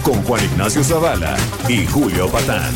[0.03, 1.35] Con Juan Ignacio Zavala
[1.67, 2.75] y Julio Patán.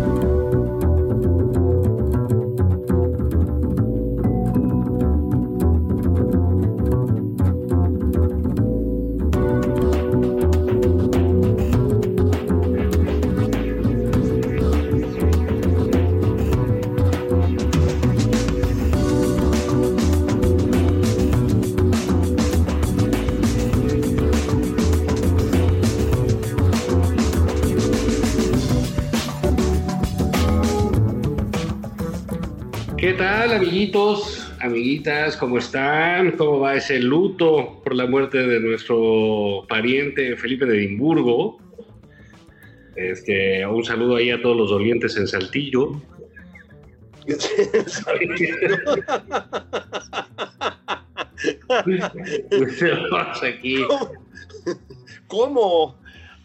[35.01, 35.37] Amiguitas?
[35.37, 36.37] ¿Cómo están?
[36.37, 41.57] ¿Cómo va ese luto por la muerte de nuestro pariente Felipe de Edimburgo?
[42.95, 45.99] Este, un saludo ahí a todos los dolientes en Saltillo.
[52.51, 53.83] Estamos aquí.
[55.25, 55.99] ¿Cómo?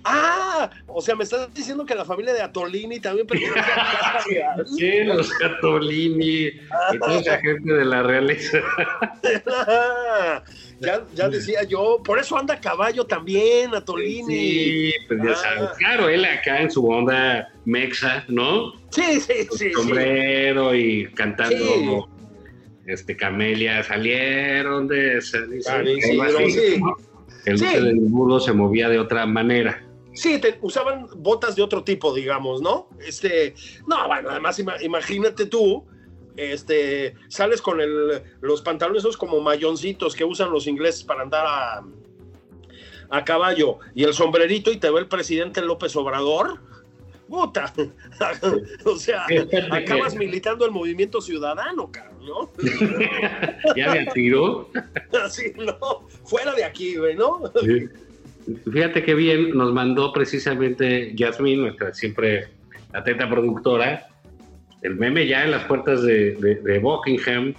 [0.08, 3.98] Ah, o sea, me estás diciendo que la familia de Atolini también pertenece a la
[3.98, 4.66] Casa Real.
[4.78, 8.58] Sí, los Catolini y toda esa gente de la realeza.
[10.80, 14.34] ya, ya decía yo, por eso anda a caballo también, Atolini.
[14.34, 15.34] Sí, pues ya Ah.
[15.36, 15.70] sabes.
[15.78, 18.72] Claro, él acá en su onda mexa, ¿no?
[18.90, 19.58] Sí, sí, sí.
[19.58, 19.72] sí.
[19.72, 22.00] sombrero y cantando Sí.
[22.86, 25.62] este Camelia salieron de San Isidro.
[25.62, 26.80] San Isidro, Algo así, sí.
[27.46, 27.64] El Sí.
[27.66, 29.82] de Edimburgo se movía de otra manera.
[30.16, 32.88] Sí, te- usaban botas de otro tipo, digamos, ¿no?
[33.06, 33.54] Este,
[33.86, 35.84] no, bueno, además ima- imagínate tú,
[36.36, 41.44] este, sales con el, los pantalones esos como mayoncitos que usan los ingleses para andar
[41.46, 41.84] a,
[43.10, 46.60] a caballo y el sombrerito y te ve el presidente López Obrador.
[47.28, 47.72] Puta,
[48.84, 49.26] o sea,
[49.72, 52.50] acabas militando el movimiento ciudadano, cabrón, ¿no?
[53.76, 54.70] Ya a tiro.
[55.24, 57.40] Así, no, fuera de aquí, güey, ¿no?
[58.72, 62.48] Fíjate qué bien nos mandó precisamente Yasmin, nuestra siempre
[62.92, 64.06] atenta productora,
[64.82, 67.54] el meme ya en las puertas de, de- de Buckingham.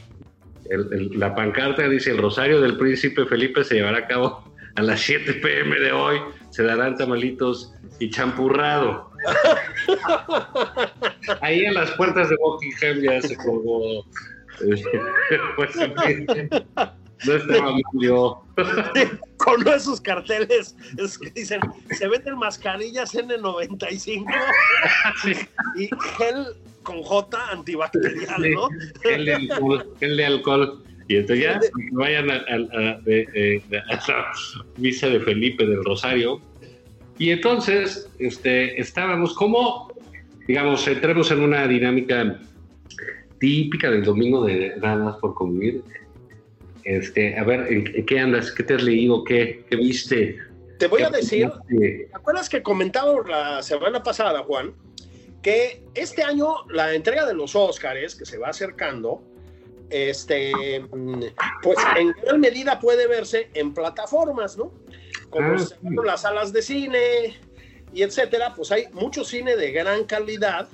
[0.69, 4.81] El- el- la pancarta dice: El rosario del príncipe Felipe se llevará a cabo a
[4.81, 6.17] las 7 pm de hoy.
[6.51, 9.11] Se darán tamalitos y champurrado.
[11.41, 14.05] Ahí en las puertas de Buckingham ya se colgó.
[14.61, 14.83] eh,
[15.55, 15.75] pues,
[17.25, 18.43] no estaba mal yo.
[19.37, 21.59] con esos carteles es que dicen,
[21.97, 24.25] se venden mascarillas N95
[25.77, 26.45] y gel
[26.83, 28.69] con J antibacterial, ¿no?
[29.03, 30.83] el de alcohol, de.
[31.09, 31.59] Y entonces ya
[31.93, 34.25] vayan a, a- a- de- eh, de- a la
[34.77, 36.41] misa de Felipe del Rosario.
[37.17, 39.91] Y entonces este, estábamos como,
[40.47, 42.39] digamos, entremos en una dinámica
[43.39, 45.81] típica del domingo de nada más por convivir.
[46.87, 48.49] Este, a ver, ¿en, qué andas?
[48.49, 49.25] ¿Qué te has leído?
[49.25, 50.37] ¿Qué, qué viste?
[50.79, 54.73] Te voy a decir, ¿te acuerdas que comentaba la semana pasada, Juan,
[55.41, 59.21] que este año la entrega de los Óscares, que se va acercando,
[59.89, 60.81] este,
[61.61, 64.71] pues en gran medida puede verse en plataformas, ¿no?
[65.29, 65.75] Como Ah, sí.
[66.05, 67.37] las salas de cine
[67.91, 70.69] y etcétera, pues hay mucho cine de gran calidad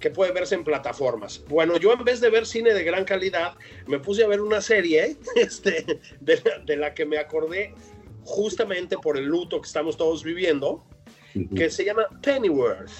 [0.00, 1.42] que puede verse en plataformas.
[1.48, 3.54] Bueno, yo en vez de ver cine de gran calidad,
[3.86, 7.74] me puse a ver una serie este, de, la- de la que me acordé
[8.24, 10.84] justamente por el luto que estamos todos viviendo,
[11.54, 12.90] que se llama Pennyworth.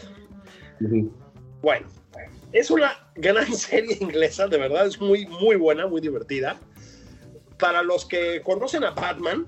[0.80, 1.12] ujú.
[1.62, 1.86] Bueno,
[2.52, 6.58] es una gran serie inglesa, de verdad, es muy, muy buena, muy divertida.
[7.58, 9.46] Para los que conocen a Batman,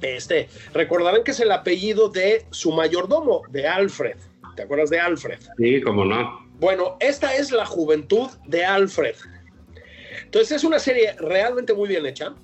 [0.00, 4.16] este, recordarán que es el apellido de su mayordomo, de Alfred.
[4.56, 5.38] ¿Te acuerdas de Alfred?
[5.58, 6.46] Sí, cómo no.
[6.58, 9.14] Bueno, esta es la juventud de Alfred.
[10.24, 12.34] Entonces es una serie realmente muy bien hecha,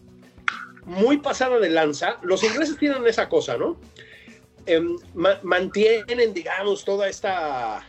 [0.84, 2.18] muy pasada de lanza.
[2.22, 3.80] Los ingleses tienen esa cosa, ¿no?
[4.66, 7.84] Em, ma- mantienen, digamos, toda esta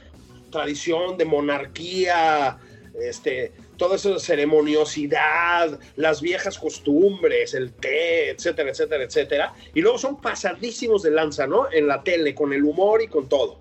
[0.51, 2.57] tradición de monarquía,
[2.99, 9.53] este, toda esa ceremoniosidad, las viejas costumbres, el té, etcétera, etcétera, etcétera.
[9.73, 11.71] Y luego son pasadísimos de lanza, ¿no?
[11.71, 13.59] En la tele, con el humor y con todo.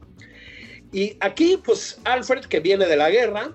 [0.93, 3.53] Y aquí, pues, Alfred, que viene de la guerra,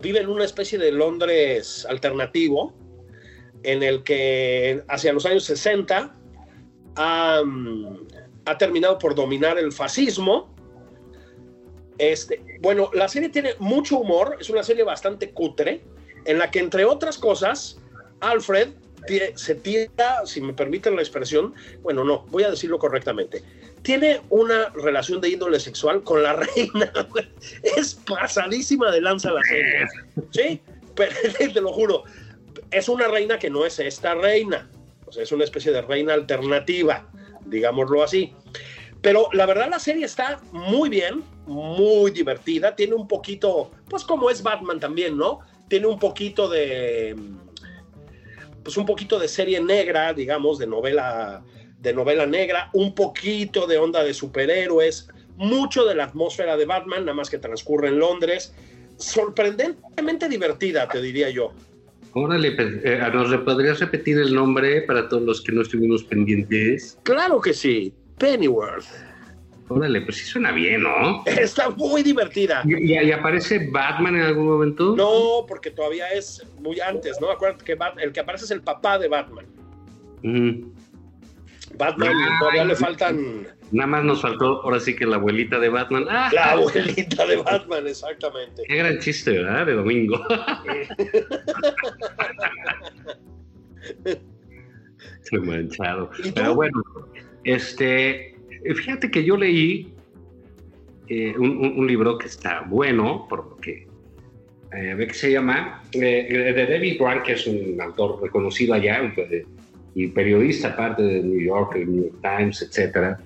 [0.00, 2.72] vive en una especie de Londres alternativo,
[3.62, 6.14] en el que hacia los años 60
[6.96, 7.42] ha,
[8.46, 10.54] ha terminado por dominar el fascismo.
[11.98, 15.84] Este, bueno, la serie tiene mucho humor, es una serie bastante cutre,
[16.24, 17.78] en la que, entre otras cosas,
[18.20, 18.70] Alfred
[19.34, 23.42] se tira, si me permiten la expresión, bueno, no, voy a decirlo correctamente,
[23.82, 26.92] tiene una relación de índole sexual con la reina.
[27.76, 29.86] Es pasadísima de lanza la serie.
[30.30, 30.60] Sí,
[30.94, 31.12] pero,
[31.52, 32.04] te lo juro,
[32.70, 34.68] es una reina que no es esta reina,
[35.06, 37.06] o sea, es una especie de reina alternativa,
[37.44, 38.32] digámoslo así.
[39.02, 44.30] Pero la verdad la serie está muy bien, muy divertida, tiene un poquito, pues como
[44.30, 45.40] es Batman también, ¿no?
[45.68, 47.14] Tiene un poquito de,
[48.64, 51.44] pues un poquito de serie negra, digamos, de novela,
[51.78, 57.04] de novela negra, un poquito de onda de superhéroes, mucho de la atmósfera de Batman,
[57.04, 58.54] nada más que transcurre en Londres,
[58.96, 61.52] sorprendentemente divertida, te diría yo.
[62.14, 66.98] Órale, eh, ¿nos podrías repetir el nombre para todos los que no estuvimos pendientes?
[67.02, 68.86] Claro que sí, Pennyworth.
[69.68, 71.24] Órale, pues sí suena bien, ¿no?
[71.26, 72.62] Está muy divertida.
[72.66, 74.94] ¿Y, aparece Batman en algún momento?
[74.94, 77.30] No, porque todavía es muy antes, ¿no?
[77.30, 79.46] Acuérdate que el que aparece es el papá de Batman.
[81.76, 83.48] Batman todavía le faltan.
[83.72, 86.06] Nada más nos faltó ahora sí que la abuelita de Batman.
[86.08, 86.30] ¡Ah!
[86.32, 88.62] La abuelita de Batman, exactamente.
[88.68, 89.66] Qué gran chiste, ¿verdad?
[89.66, 90.20] De domingo.
[95.22, 96.10] Estoy manchado.
[96.34, 96.82] Pero bueno,
[97.44, 98.33] este,
[98.72, 99.94] fíjate que yo leí
[101.08, 103.86] eh, un, libro que está bueno, porque
[104.74, 109.12] eh, que se llama, eh, de David Grant, que es un autor reconocido allá
[109.94, 113.20] y periodista aparte de New York, el New York Times, etcétera,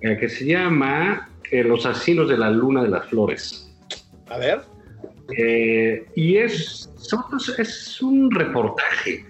[0.00, 3.74] que se llama Los asesinos de la luna de las flores.
[4.28, 4.60] A ver.
[6.14, 6.90] y es,
[7.58, 9.24] es un reportaje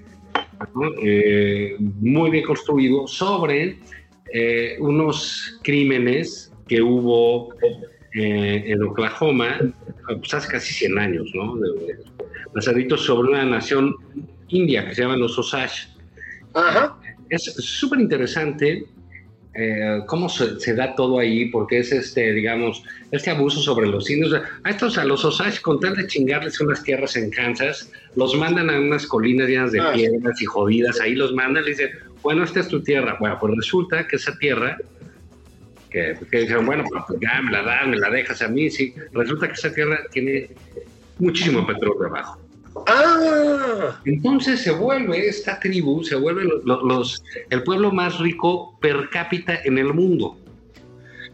[2.00, 3.78] muy bien construido sobre
[4.32, 7.54] eh, unos crímenes que hubo
[8.14, 9.58] eh, en Oklahoma
[10.06, 11.58] pues hace casi 100 años, ¿no?
[12.54, 13.94] Basaditos sobre una nación
[14.48, 15.88] india que se llama los Osage.
[16.54, 16.98] Ajá.
[17.30, 18.86] Es súper interesante
[19.54, 24.40] eh, cómo se, da todo ahí, porque es este, digamos, este abuso sobre los indios.
[24.64, 28.70] A estos, a los Osage, con tal de chingarles unas tierras en Kansas, los mandan
[28.70, 29.92] a unas colinas llenas de ah.
[29.92, 31.90] piedras y jodidas, ahí los mandan y dicen,
[32.22, 33.16] bueno, esta es tu tierra.
[33.20, 34.78] Bueno, pues resulta que esa tierra,
[35.90, 39.48] que, dijeron, bueno, pues ya me la das, me la dejas a mí, sí, resulta
[39.48, 40.48] que esa tierra tiene
[41.18, 42.41] muchísimo petróleo abajo.
[42.86, 44.00] Ah.
[44.04, 49.78] Entonces se vuelve esta tribu, se vuelve los, el pueblo más rico per cápita en
[49.78, 50.36] el mundo.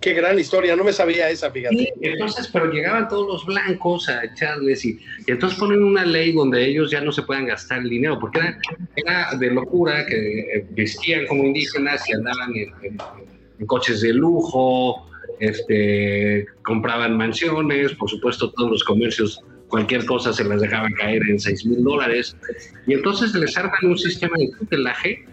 [0.01, 1.93] Qué gran historia, no me sabía esa, fíjate.
[2.01, 6.93] entonces, pero llegaban todos los blancos a echarles y, entonces ponen una ley donde ellos
[6.93, 8.39] ya no se puedan gastar el dinero, porque
[8.95, 15.05] era, de locura que eh, vestían como indígenas y andaban en, coches de lujo,
[15.41, 21.39] este, compraban mansiones, por supuesto todos los comercios, cualquier cosa se las dejaban caer en
[21.39, 22.37] 6 mil dólares,
[22.87, 25.25] y entonces les arman un sistema de tutelaje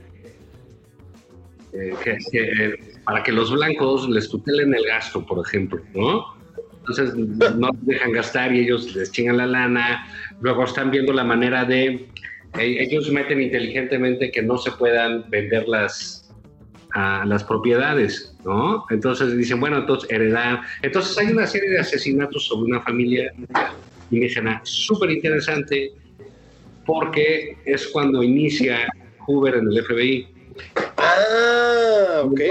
[1.74, 6.36] eh, que, que para que los blancos les tutelen el gasto, por ejemplo, ¿no?
[6.88, 10.08] Entonces no dejan gastar y ellos les chingan la lana.
[10.42, 12.08] Luego están viendo la manera de.
[12.60, 16.32] Eh, ellos meten inteligentemente que no se puedan vender las,
[16.94, 18.86] las propiedades, ¿no?
[18.92, 20.62] Entonces dicen, bueno, entonces heredar.
[20.84, 23.34] Entonces hay una serie de asesinatos sobre una familia
[24.12, 25.92] indígena súper interesante
[26.86, 28.88] porque es cuando inicia
[29.26, 30.28] Hoover en el FBI.
[30.98, 32.42] Ah, ok.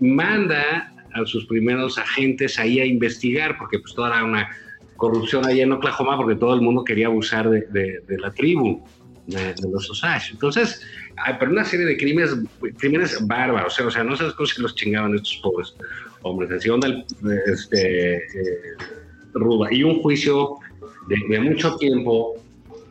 [0.00, 4.48] manda a sus primeros agentes ahí a investigar, porque pues toda era una
[4.96, 8.84] corrupción ahí en Oklahoma, porque todo el mundo quería abusar de, la tribu,
[9.26, 10.32] de, los Osage.
[10.32, 10.82] Entonces,
[11.16, 12.36] hay, pero una serie de crímenes,
[12.78, 15.74] crímenes bárbaros, o sea, no sabes cómo se los chingaban estos pobres
[16.22, 16.50] hombres.
[16.50, 17.04] Así onda
[17.46, 18.20] este, eh,
[19.34, 19.68] ruda.
[19.72, 20.56] Y un juicio
[21.08, 22.34] de, mucho tiempo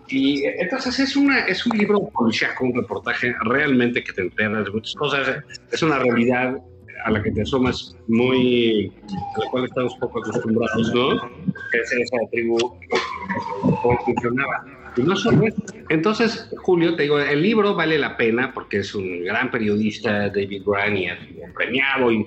[0.07, 4.71] y entonces es, una, es un libro policíaco, un reportaje realmente que te enteras de
[4.71, 5.43] muchas cosas.
[5.71, 6.57] Es una realidad
[7.05, 8.91] a la que te asomas muy,
[9.35, 11.21] a la cual estamos poco acostumbrados, ¿no?
[11.71, 12.57] Que es esa tribu,
[13.81, 14.65] cómo funcionaba.
[14.97, 15.45] Y no solo
[15.89, 20.63] Entonces, Julio, te digo, el libro vale la pena porque es un gran periodista, David
[20.65, 21.07] Grant, y
[21.53, 22.25] premiado, y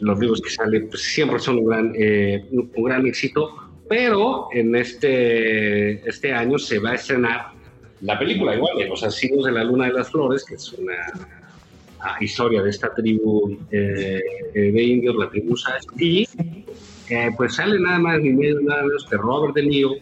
[0.00, 4.74] los libros que salen pues, siempre son un gran, eh, un gran éxito pero en
[4.74, 7.48] este, este año se va a estrenar
[8.00, 10.94] la película igual de Los Asesinos de la Luna de las Flores, que es una
[12.00, 14.18] ah, historia de esta tribu eh,
[14.54, 16.26] eh, de indios, la tribu Sash, y
[17.10, 19.92] eh, pues sale nada más ni menos nada menos que Robert De Niro,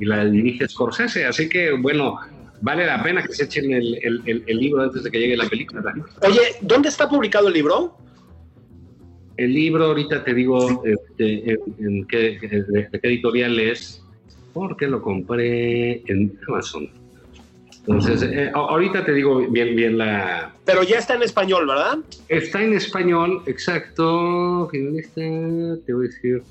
[0.00, 2.18] y la dirige Scorsese, así que bueno,
[2.62, 5.82] vale la pena que se echen el, libro antes de que llegue la película.
[6.22, 7.98] Oye, ¿dónde está publicado el libro?
[9.36, 14.02] El libro, ahorita te digo este, en, qué, de, qué editorial es,
[14.52, 16.88] porque lo compré en Amazon.
[17.86, 20.54] Entonces, eh, ahorita te digo bien, bien la.
[20.64, 21.98] Pero ya está en español, ¿verdad?
[22.28, 24.68] Está en español, exacto.
[24.72, 26.42] te voy a decir.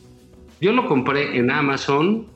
[0.62, 2.28] Yo lo compré en Amazon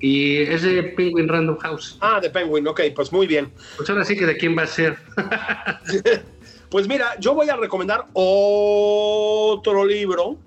[0.00, 1.98] y es de Penguin Random House.
[2.00, 3.48] Ah, de Penguin, ok, pues muy bien.
[3.76, 4.96] Pues ahora sí que de quién va a ser.
[6.70, 10.38] pues mira, yo voy a recomendar otro libro.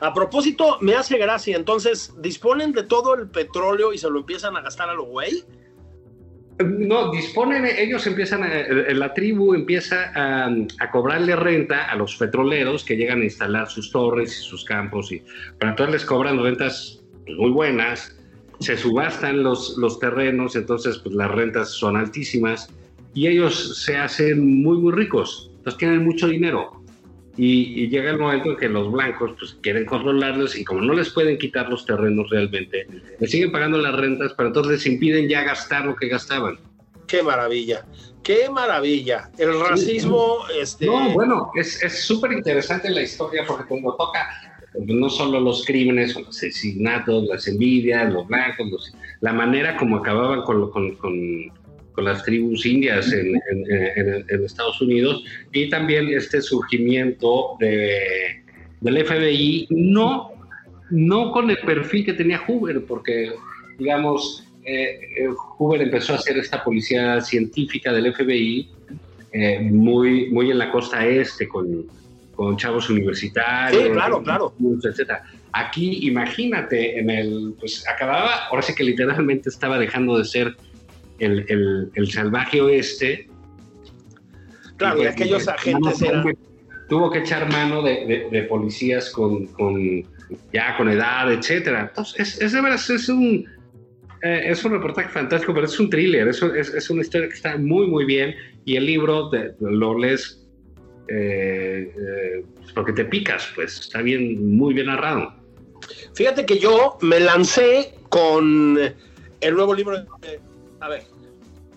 [0.00, 1.56] A propósito, me hace gracia.
[1.56, 5.44] Entonces, disponen de todo el petróleo y se lo empiezan a gastar a lo güey.
[6.58, 8.48] No, disponen, ellos empiezan, a,
[8.92, 14.38] la tribu empieza a, cobrarle renta a los petroleros que llegan a instalar sus torres
[14.38, 15.20] y sus campos, y
[15.58, 17.02] para entonces les cobran rentas
[17.36, 18.16] muy buenas,
[18.60, 22.68] se subastan los, los terrenos, entonces pues, las rentas son altísimas
[23.14, 26.80] y ellos se hacen muy, muy ricos, entonces tienen mucho dinero.
[27.36, 31.10] Y, llega el momento en que los blancos pues, quieren controlarlos y como no les
[31.10, 32.86] pueden quitar los terrenos realmente,
[33.18, 36.58] les siguen pagando las rentas, pero entonces les impiden ya gastar lo que gastaban.
[37.08, 37.84] Qué maravilla,
[38.22, 39.30] qué maravilla.
[39.36, 40.38] El racismo...
[40.60, 40.86] Este...
[40.86, 44.28] No, bueno, es súper interesante la historia porque cuando toca
[44.74, 50.70] no solo los crímenes, los asesinatos, las envidias, los blancos, la manera como acababan con,
[50.70, 51.52] con, con
[51.94, 53.40] con las tribus indias en,
[54.44, 58.42] Estados Unidos y también este surgimiento de,
[58.80, 60.32] del FBI, no,
[60.90, 63.32] no con el perfil que tenía Hoover, porque,
[63.78, 65.28] digamos, eh, eh,
[65.58, 68.68] Hoover empezó a hacer esta policía científica del FBI
[69.32, 71.86] eh, muy, muy en la costa este, con,
[72.34, 73.84] con chavos universitarios.
[73.84, 74.54] Sí, claro, claro.
[74.82, 75.22] Etcétera.
[75.52, 80.56] Aquí, imagínate, en el, pues acababa, ahora sí que literalmente estaba dejando de ser
[81.18, 83.28] el, el, salvaje oeste.
[84.76, 86.36] Claro, y, aquellos agentes eran...
[86.88, 90.02] Tuvo que echar mano de, de, policías con, con,
[90.52, 91.86] ya con edad, etcétera.
[91.88, 93.46] Entonces, es, de veras, es un,
[94.22, 97.34] eh, es un reportaje fantástico, pero es un thriller, es, es, es, una historia que
[97.34, 98.34] está muy, muy bien
[98.66, 100.44] y el libro lo lees
[101.08, 102.44] eh, eh,
[102.74, 105.34] porque te picas, pues está bien, muy bien narrado.
[106.14, 108.78] Fíjate que yo me lancé con
[109.40, 110.40] el nuevo libro de
[110.84, 111.06] a ver,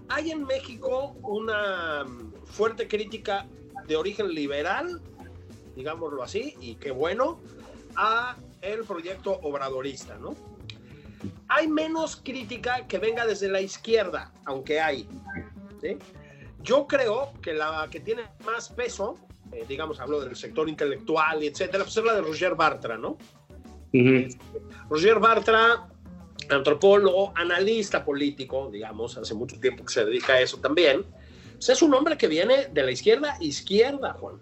[0.10, 2.06] hay en México una
[2.44, 3.48] fuerte crítica
[3.88, 5.02] de origen liberal,
[5.78, 7.40] digámoslo así, y qué bueno,
[7.96, 10.36] a el proyecto obradorista, ¿no?
[11.48, 15.08] Hay menos crítica que venga desde la izquierda, aunque hay.
[16.62, 19.18] Yo creo que la que tiene más peso,
[19.54, 23.18] eh, digamos, hablo del sector intelectual etcétera, pues es la de Roger Bartra, ¿no?
[24.90, 25.88] Roger Bartra
[26.50, 31.06] antropólogo, analista político, digamos, hace mucho tiempo que se dedica a eso también.
[31.54, 34.40] Pues es un hombre que viene de la izquierda izquierda, Juan.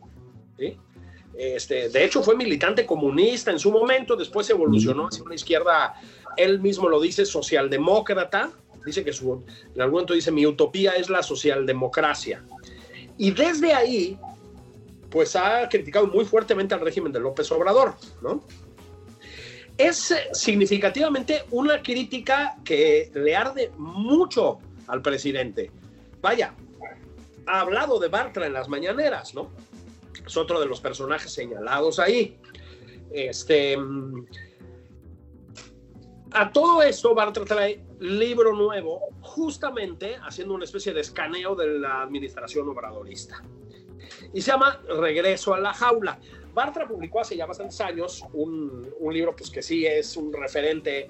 [1.37, 5.95] Este, de hecho, fue militante comunista en su momento, después evolucionó hacia una izquierda,
[6.37, 8.51] él mismo lo dice, socialdemócrata.
[8.85, 9.43] Dice que su,
[9.73, 12.43] en algún momento dice, mi utopía es la socialdemocracia.
[13.17, 14.19] Y desde ahí,
[15.09, 18.43] pues ha criticado muy fuertemente al régimen de López Obrador, ¿no?
[19.77, 25.71] Es significativamente una crítica que le arde mucho al presidente.
[26.21, 26.53] Vaya,
[27.45, 29.51] ha hablado de Bartra en las mañaneras, ¿no?
[30.25, 32.39] Es otro de los personajes señalados ahí.
[33.11, 33.77] Este,
[36.31, 42.01] a todo esto, Bartra trae libro nuevo, justamente haciendo una especie de escaneo de la
[42.01, 43.43] administración obradorista.
[44.33, 46.19] Y se llama Regreso a la jaula.
[46.55, 51.07] Bartra publicó hace ya bastantes años un, un libro pues, que sí es un referente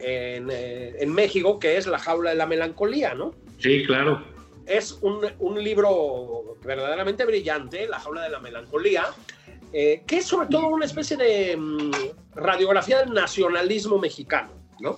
[0.00, 3.32] en, eh, en, México, que es La jaula de la melancolía, ¿no?
[3.58, 4.24] Sí, claro.
[4.66, 9.04] Es un, un libro verdaderamente brillante, La jaula de la melancolía,
[9.72, 11.90] eh, que es sobre todo una especie de mm,
[12.34, 14.96] radiografía del nacionalismo mexicano, ¿no?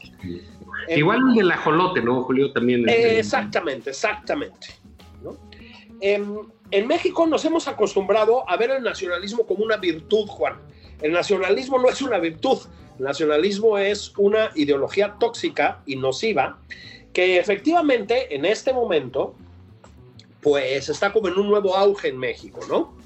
[0.88, 2.52] Igual el del ajolote, ¿no, Julio?
[2.52, 2.88] También.
[2.88, 4.68] exactamente, exactamente.
[5.22, 5.36] ¿no?
[6.00, 10.58] Em, en México nos hemos acostumbrado a ver el nacionalismo como una virtud, Juan.
[11.02, 12.58] El nacionalismo no es una virtud,
[12.98, 16.58] el nacionalismo es una ideología tóxica y nociva
[17.12, 19.34] que efectivamente en este momento
[20.40, 22.98] pues está como en un nuevo auge en México, ¿no?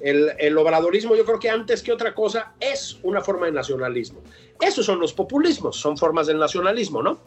[0.00, 4.20] El, obradorismo yo creo que antes que otra cosa es una forma de nacionalismo.
[4.60, 7.18] Esos son los populismos, son formas del nacionalismo, ¿no?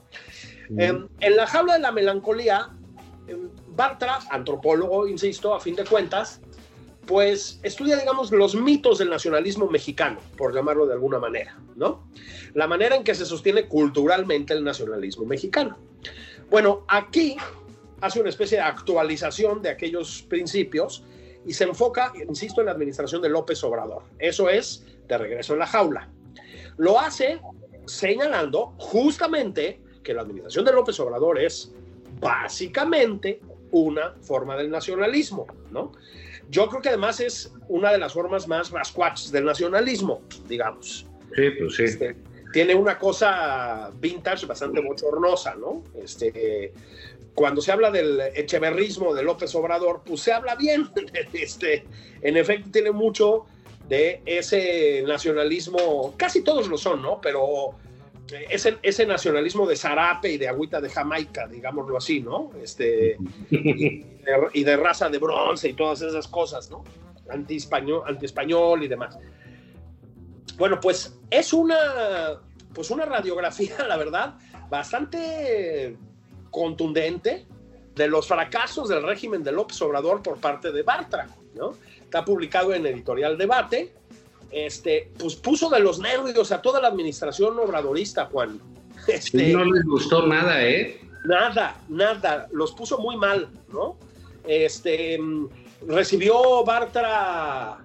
[0.78, 2.70] en la jaula de la melancolía
[3.80, 6.42] Bartra, antropólogo, insisto, a fin de cuentas,
[7.08, 12.04] pues estudia, digamos, los mitos del nacionalismo mexicano, por llamarlo de alguna manera, ¿no?
[12.56, 15.78] La manera en que se sostiene culturalmente el nacionalismo mexicano.
[16.50, 17.38] Bueno, aquí
[18.02, 21.06] hace una especie de actualización de aquellos principios
[21.46, 24.04] y se enfoca, insisto, en la administración de López Obrador.
[24.20, 26.10] Eso es de regreso en la jaula.
[26.76, 27.40] Lo hace
[27.86, 31.72] señalando justamente que la administración de López Obrador es
[32.20, 33.40] básicamente
[33.72, 35.92] una forma del nacionalismo, ¿no?
[36.50, 41.06] Yo creo que además es una de las formas más rascuaches del nacionalismo, digamos.
[41.36, 41.84] Sí, pues sí.
[41.84, 42.16] Este,
[42.52, 45.84] tiene una cosa vintage bastante bochornosa, ¿no?
[46.02, 46.74] Este,
[47.36, 50.90] cuando se habla del echeverrismo de López Obrador, pues se habla bien.
[51.34, 51.86] Este,
[52.22, 53.46] en efecto, tiene mucho
[53.88, 57.22] de ese nacionalismo, casi todos lo son, ¿no?
[57.22, 57.76] Pero
[58.50, 62.52] ese, ese nacionalismo de zarape y de agüita de Jamaica, digámoslo así, ¿no?
[62.62, 63.18] Este,
[63.50, 66.84] y, de, y de raza de bronce y todas esas cosas, ¿no?
[67.30, 69.18] Anti-español anti -español y demás.
[70.58, 72.40] Bueno, pues es una,
[72.74, 74.36] pues una radiografía, la verdad,
[74.70, 75.96] bastante
[76.52, 77.46] contundente
[77.96, 81.76] de los fracasos del régimen de López Obrador por parte de Bartra, ¿no?
[82.02, 83.94] Está publicado en Editorial Debate.
[84.52, 88.60] Este, pues puso de los nervios a toda la administración obradorista, Juan.
[89.08, 91.00] Este, no les gustó nada, ¿eh?
[91.26, 92.48] Nada, nada.
[92.52, 93.98] Los puso muy mal, ¿no?
[94.44, 95.18] Este,
[95.88, 97.78] recibió Bartra,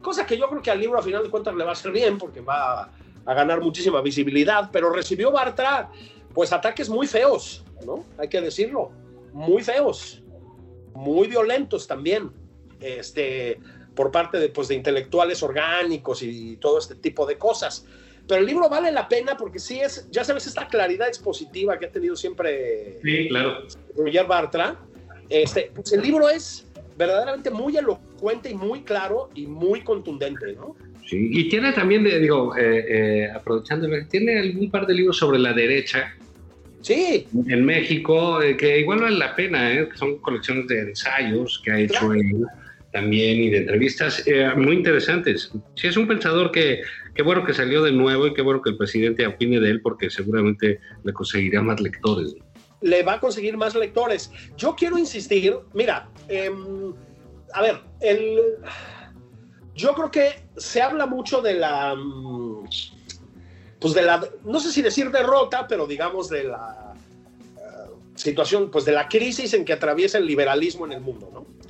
[0.00, 1.92] cosa que yo creo que al libro a final de cuentas le va a hacer
[1.92, 2.90] bien porque va a,
[3.26, 5.90] a ganar muchísima visibilidad, pero recibió Bartra,
[6.32, 8.04] pues ataques muy feos, ¿no?
[8.18, 8.90] Hay que decirlo,
[9.32, 10.22] muy feos,
[10.94, 12.30] muy violentos también,
[12.80, 13.60] este,
[13.94, 17.86] por parte de, pues, de intelectuales orgánicos y todo este tipo de cosas.
[18.26, 21.86] Pero el libro vale la pena porque sí es, ya sabes, esta claridad expositiva que
[21.86, 23.66] ha tenido siempre sí, claro.
[23.96, 24.76] Roger Bartra.
[25.28, 26.66] Este, pues el libro es
[26.96, 30.76] verdaderamente muy elocuente y muy claro y muy contundente, ¿no?
[31.06, 35.52] Sí, y tiene también, digo, eh, eh, aprovechando, tiene algún par de libros sobre la
[35.52, 36.14] derecha.
[36.80, 37.26] Sí.
[37.48, 39.88] En México, eh, que igual vale la pena, ¿eh?
[39.94, 42.14] son colecciones de ensayos que ha hecho Claro.
[42.14, 42.46] él
[42.94, 45.50] también y de entrevistas eh, muy interesantes.
[45.74, 46.82] Sí, es un pensador que,
[47.12, 49.80] qué bueno que salió de nuevo y qué bueno que el presidente opine de él
[49.82, 52.36] porque seguramente le conseguirá más lectores.
[52.80, 54.30] le va a conseguir más lectores.
[54.56, 56.94] Yo quiero insistir, mira, em,
[57.52, 58.38] a ver, el,
[59.74, 61.96] yo creo que se habla mucho de la,
[63.80, 66.94] pues de la, no sé si decir derrota, pero digamos de la
[67.56, 71.63] eh, situación, pues de la crisis en que atraviesa el liberalismo en el mundo, ¿no?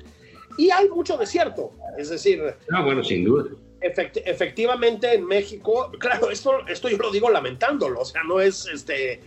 [0.59, 2.43] Y hay mucho de cierto, es decir,
[2.73, 3.45] Ah, bueno, sin duda.
[3.81, 8.67] efect- efectivamente en México, claro, esto, esto yo lo digo lamentándolo, o sea, no es
[8.73, 9.21] este,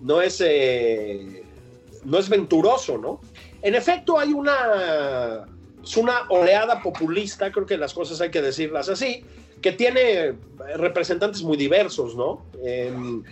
[0.00, 1.42] no es, eh,
[2.04, 3.20] no es venturoso, ¿no?
[3.62, 5.46] En efecto, hay una,
[5.82, 9.24] es una oleada populista, creo que las cosas hay que decirlas así,
[9.62, 10.34] que tiene
[10.76, 12.44] representantes muy diversos, ¿no?
[12.64, 13.22] Em,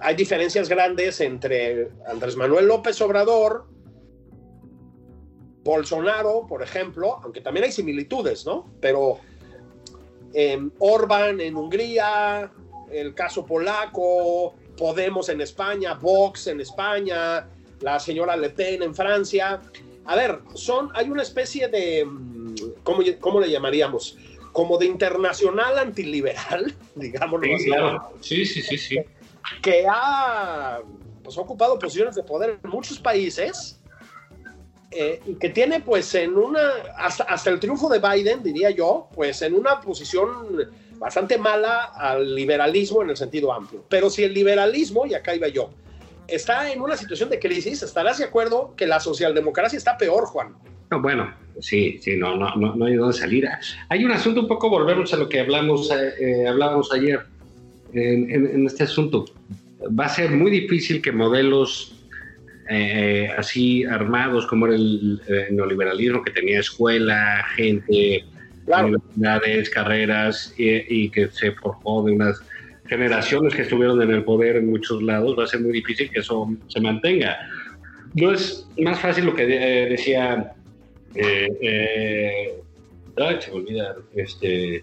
[0.00, 3.66] hay diferencias grandes entre Andrés Manuel López Obrador,
[5.68, 8.66] Bolsonaro, por ejemplo, aunque también hay similitudes, ¿no?
[8.80, 9.18] Pero
[10.32, 12.50] eh, Orban en Hungría,
[12.90, 17.46] el caso polaco, Podemos en España, Vox en España,
[17.80, 19.60] la señora Le Pen en Francia.
[20.06, 24.16] A ver, son, hay una especie de, mm, ¿cómo, cómo le llamaríamos?
[24.52, 28.12] Como de internacional antiliberal, digámoslo Sí, así, claro.
[28.20, 28.96] Sí, sí, sí, sí.
[29.60, 30.80] que ha,
[31.22, 33.77] pues, ha ocupado posiciones de poder en muchos países
[34.90, 36.60] eh, que tiene pues en una,
[36.96, 40.28] hasta, hasta el triunfo de Biden, diría yo, pues en una posición
[40.98, 43.84] bastante mala al liberalismo en el sentido amplio.
[43.88, 45.70] Pero si el liberalismo, y acá iba yo,
[46.26, 50.54] está en una situación de crisis, estarás de acuerdo que la socialdemocracia está peor, Juan.
[50.90, 53.46] No, bueno, sí, sí, no, no, no, no hay dónde salir.
[53.90, 57.20] Hay un asunto un poco, volvemos a lo que hablamos, eh, eh, hablábamos ayer
[57.92, 59.26] en, en- en este asunto.
[59.98, 61.94] Va a ser muy difícil que modelos
[62.68, 68.24] eh, así armados como era el, eh, neoliberalismo, que tenía escuela, gente,
[68.66, 68.88] Claro.
[68.88, 72.42] universidades, carreras, y, y que se forjó de unas
[72.86, 76.20] generaciones que estuvieron en el poder en muchos lados, va a ser muy difícil que
[76.20, 77.36] eso se mantenga.
[78.14, 80.52] No es más fácil lo que eh, decía,
[81.14, 82.54] eh, eh,
[83.16, 84.82] ay, se me olvida, este,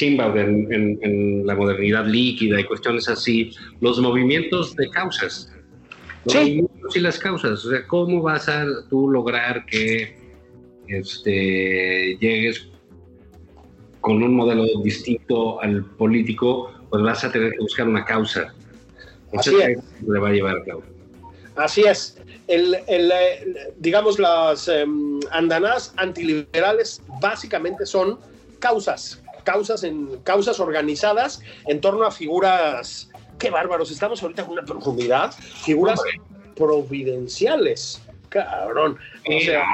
[0.00, 5.52] en, en- en la modernidad líquida y cuestiones así, los movimientos de causas.
[6.24, 6.64] Los Sí.
[6.94, 10.18] y las causas, o sea, ¿cómo vas a tú lograr que
[10.88, 12.66] este, llegues
[14.00, 16.72] con un modelo distinto al político?
[16.90, 18.52] Pues vas a tener que buscar una causa.
[19.36, 20.08] Así Entonces, es.
[20.08, 20.82] le va a llevar a cabo.
[21.56, 22.18] Así es.
[22.48, 28.18] El, el, eh, digamos, las em, andanadas antiliberales básicamente son
[28.58, 33.09] causas, causas, en, causas organizadas en torno a figuras,
[33.40, 36.00] qué bárbaros, estamos ahorita con una profundidad, figuras
[36.54, 38.00] providenciales.
[38.28, 38.96] Cabrón.
[39.26, 39.64] O sea,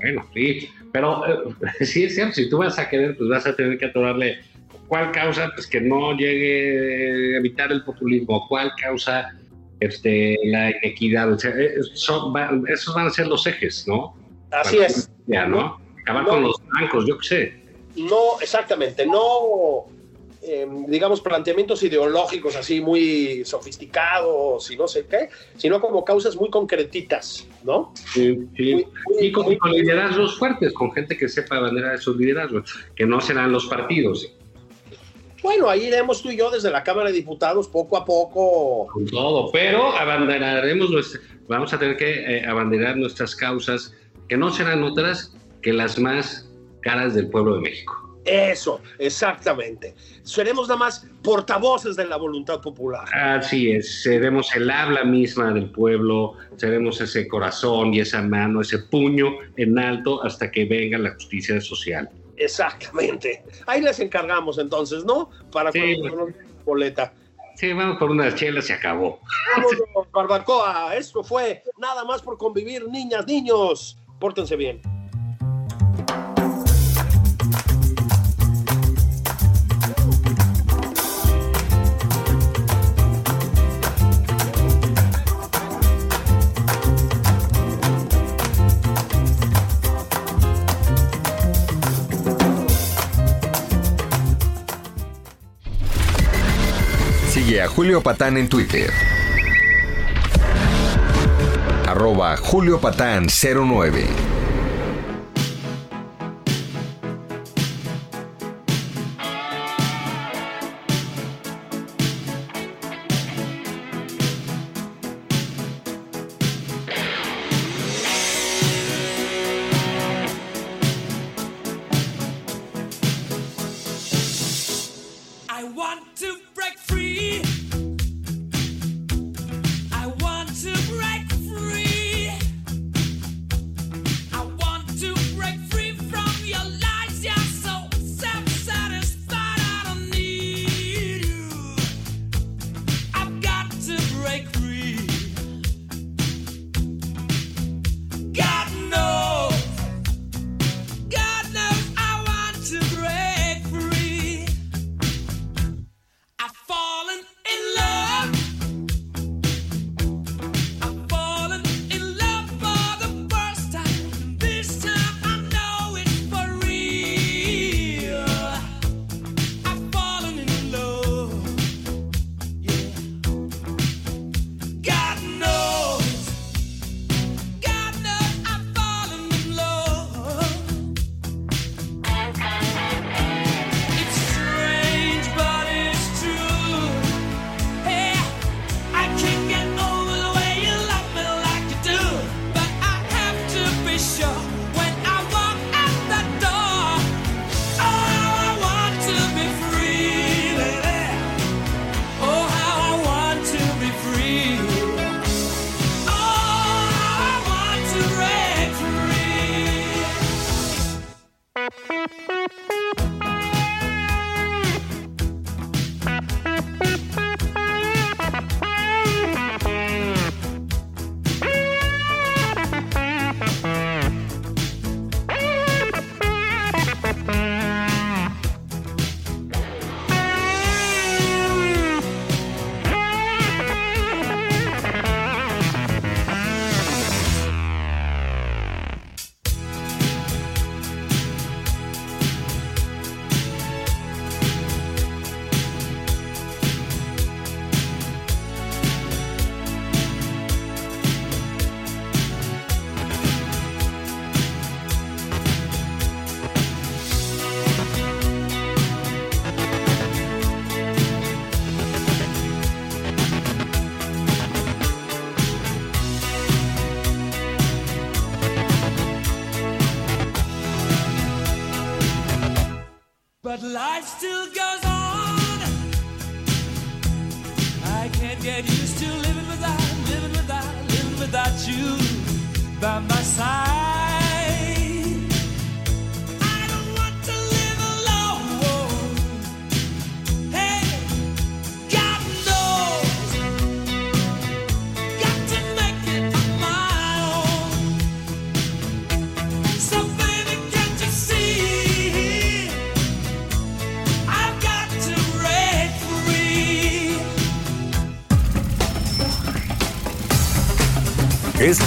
[0.00, 3.54] bueno, sí, pero eh, sí es cierto, si tú vas a querer, pues vas a
[3.54, 4.40] tener que atorarle
[4.88, 9.30] cuál causa, pues que no llegue a evitar el populismo, cuál causa
[9.78, 12.32] este, la inequidad, o sea, eh, esos
[12.94, 14.16] van a ser los ejes, ¿no?
[14.50, 15.10] Así es.
[15.26, 15.78] Ya, ¿no?
[16.00, 17.66] Acabar con los blancos, yo qué sé.
[17.96, 19.86] No, exactamente, no
[20.48, 26.50] Em, digamos, planteamientos ideológicos así muy sofisticados y no sé qué, sino como causas muy
[26.50, 27.92] concretitas, ¿no?
[28.12, 28.86] Sí, sí.
[29.18, 33.66] y, con, liderazgos fuertes, con gente que sepa abanderar esos liderazgos, que no serán los
[33.66, 34.32] partidos.
[35.42, 38.86] Bueno, ahí iremos tú y yo desde la Cámara de Diputados poco a poco.
[38.92, 40.90] Con todo, pero abanderaremos,
[41.48, 43.92] vamos a tener que eh, abanderar nuestras causas,
[44.28, 46.48] que no serán otras que las más
[46.82, 48.05] caras del pueblo de México.
[48.26, 49.94] Eso, exactamente.
[50.24, 53.04] Seremos nada más portavoces de la voluntad popular.
[53.14, 58.78] Así es, seremos el habla misma del pueblo, seremos ese corazón y esa mano, ese
[58.78, 62.10] puño en alto hasta que venga la justicia social.
[62.36, 63.44] Exactamente.
[63.66, 65.30] Ahí les encargamos entonces, ¿no?
[65.52, 65.96] Para sí.
[66.00, 66.28] cuando
[66.64, 67.12] boleta.
[67.54, 69.20] Sí, vamos por unas chelas y acabó.
[69.56, 70.94] Vámonos, barbacoa.
[70.94, 73.98] Esto fue nada más por convivir, niñas, niños.
[74.18, 74.82] Pórtense bien.
[97.76, 98.90] Julio Patán en Twitter.
[101.86, 104.25] Arroba Julio Patán 09.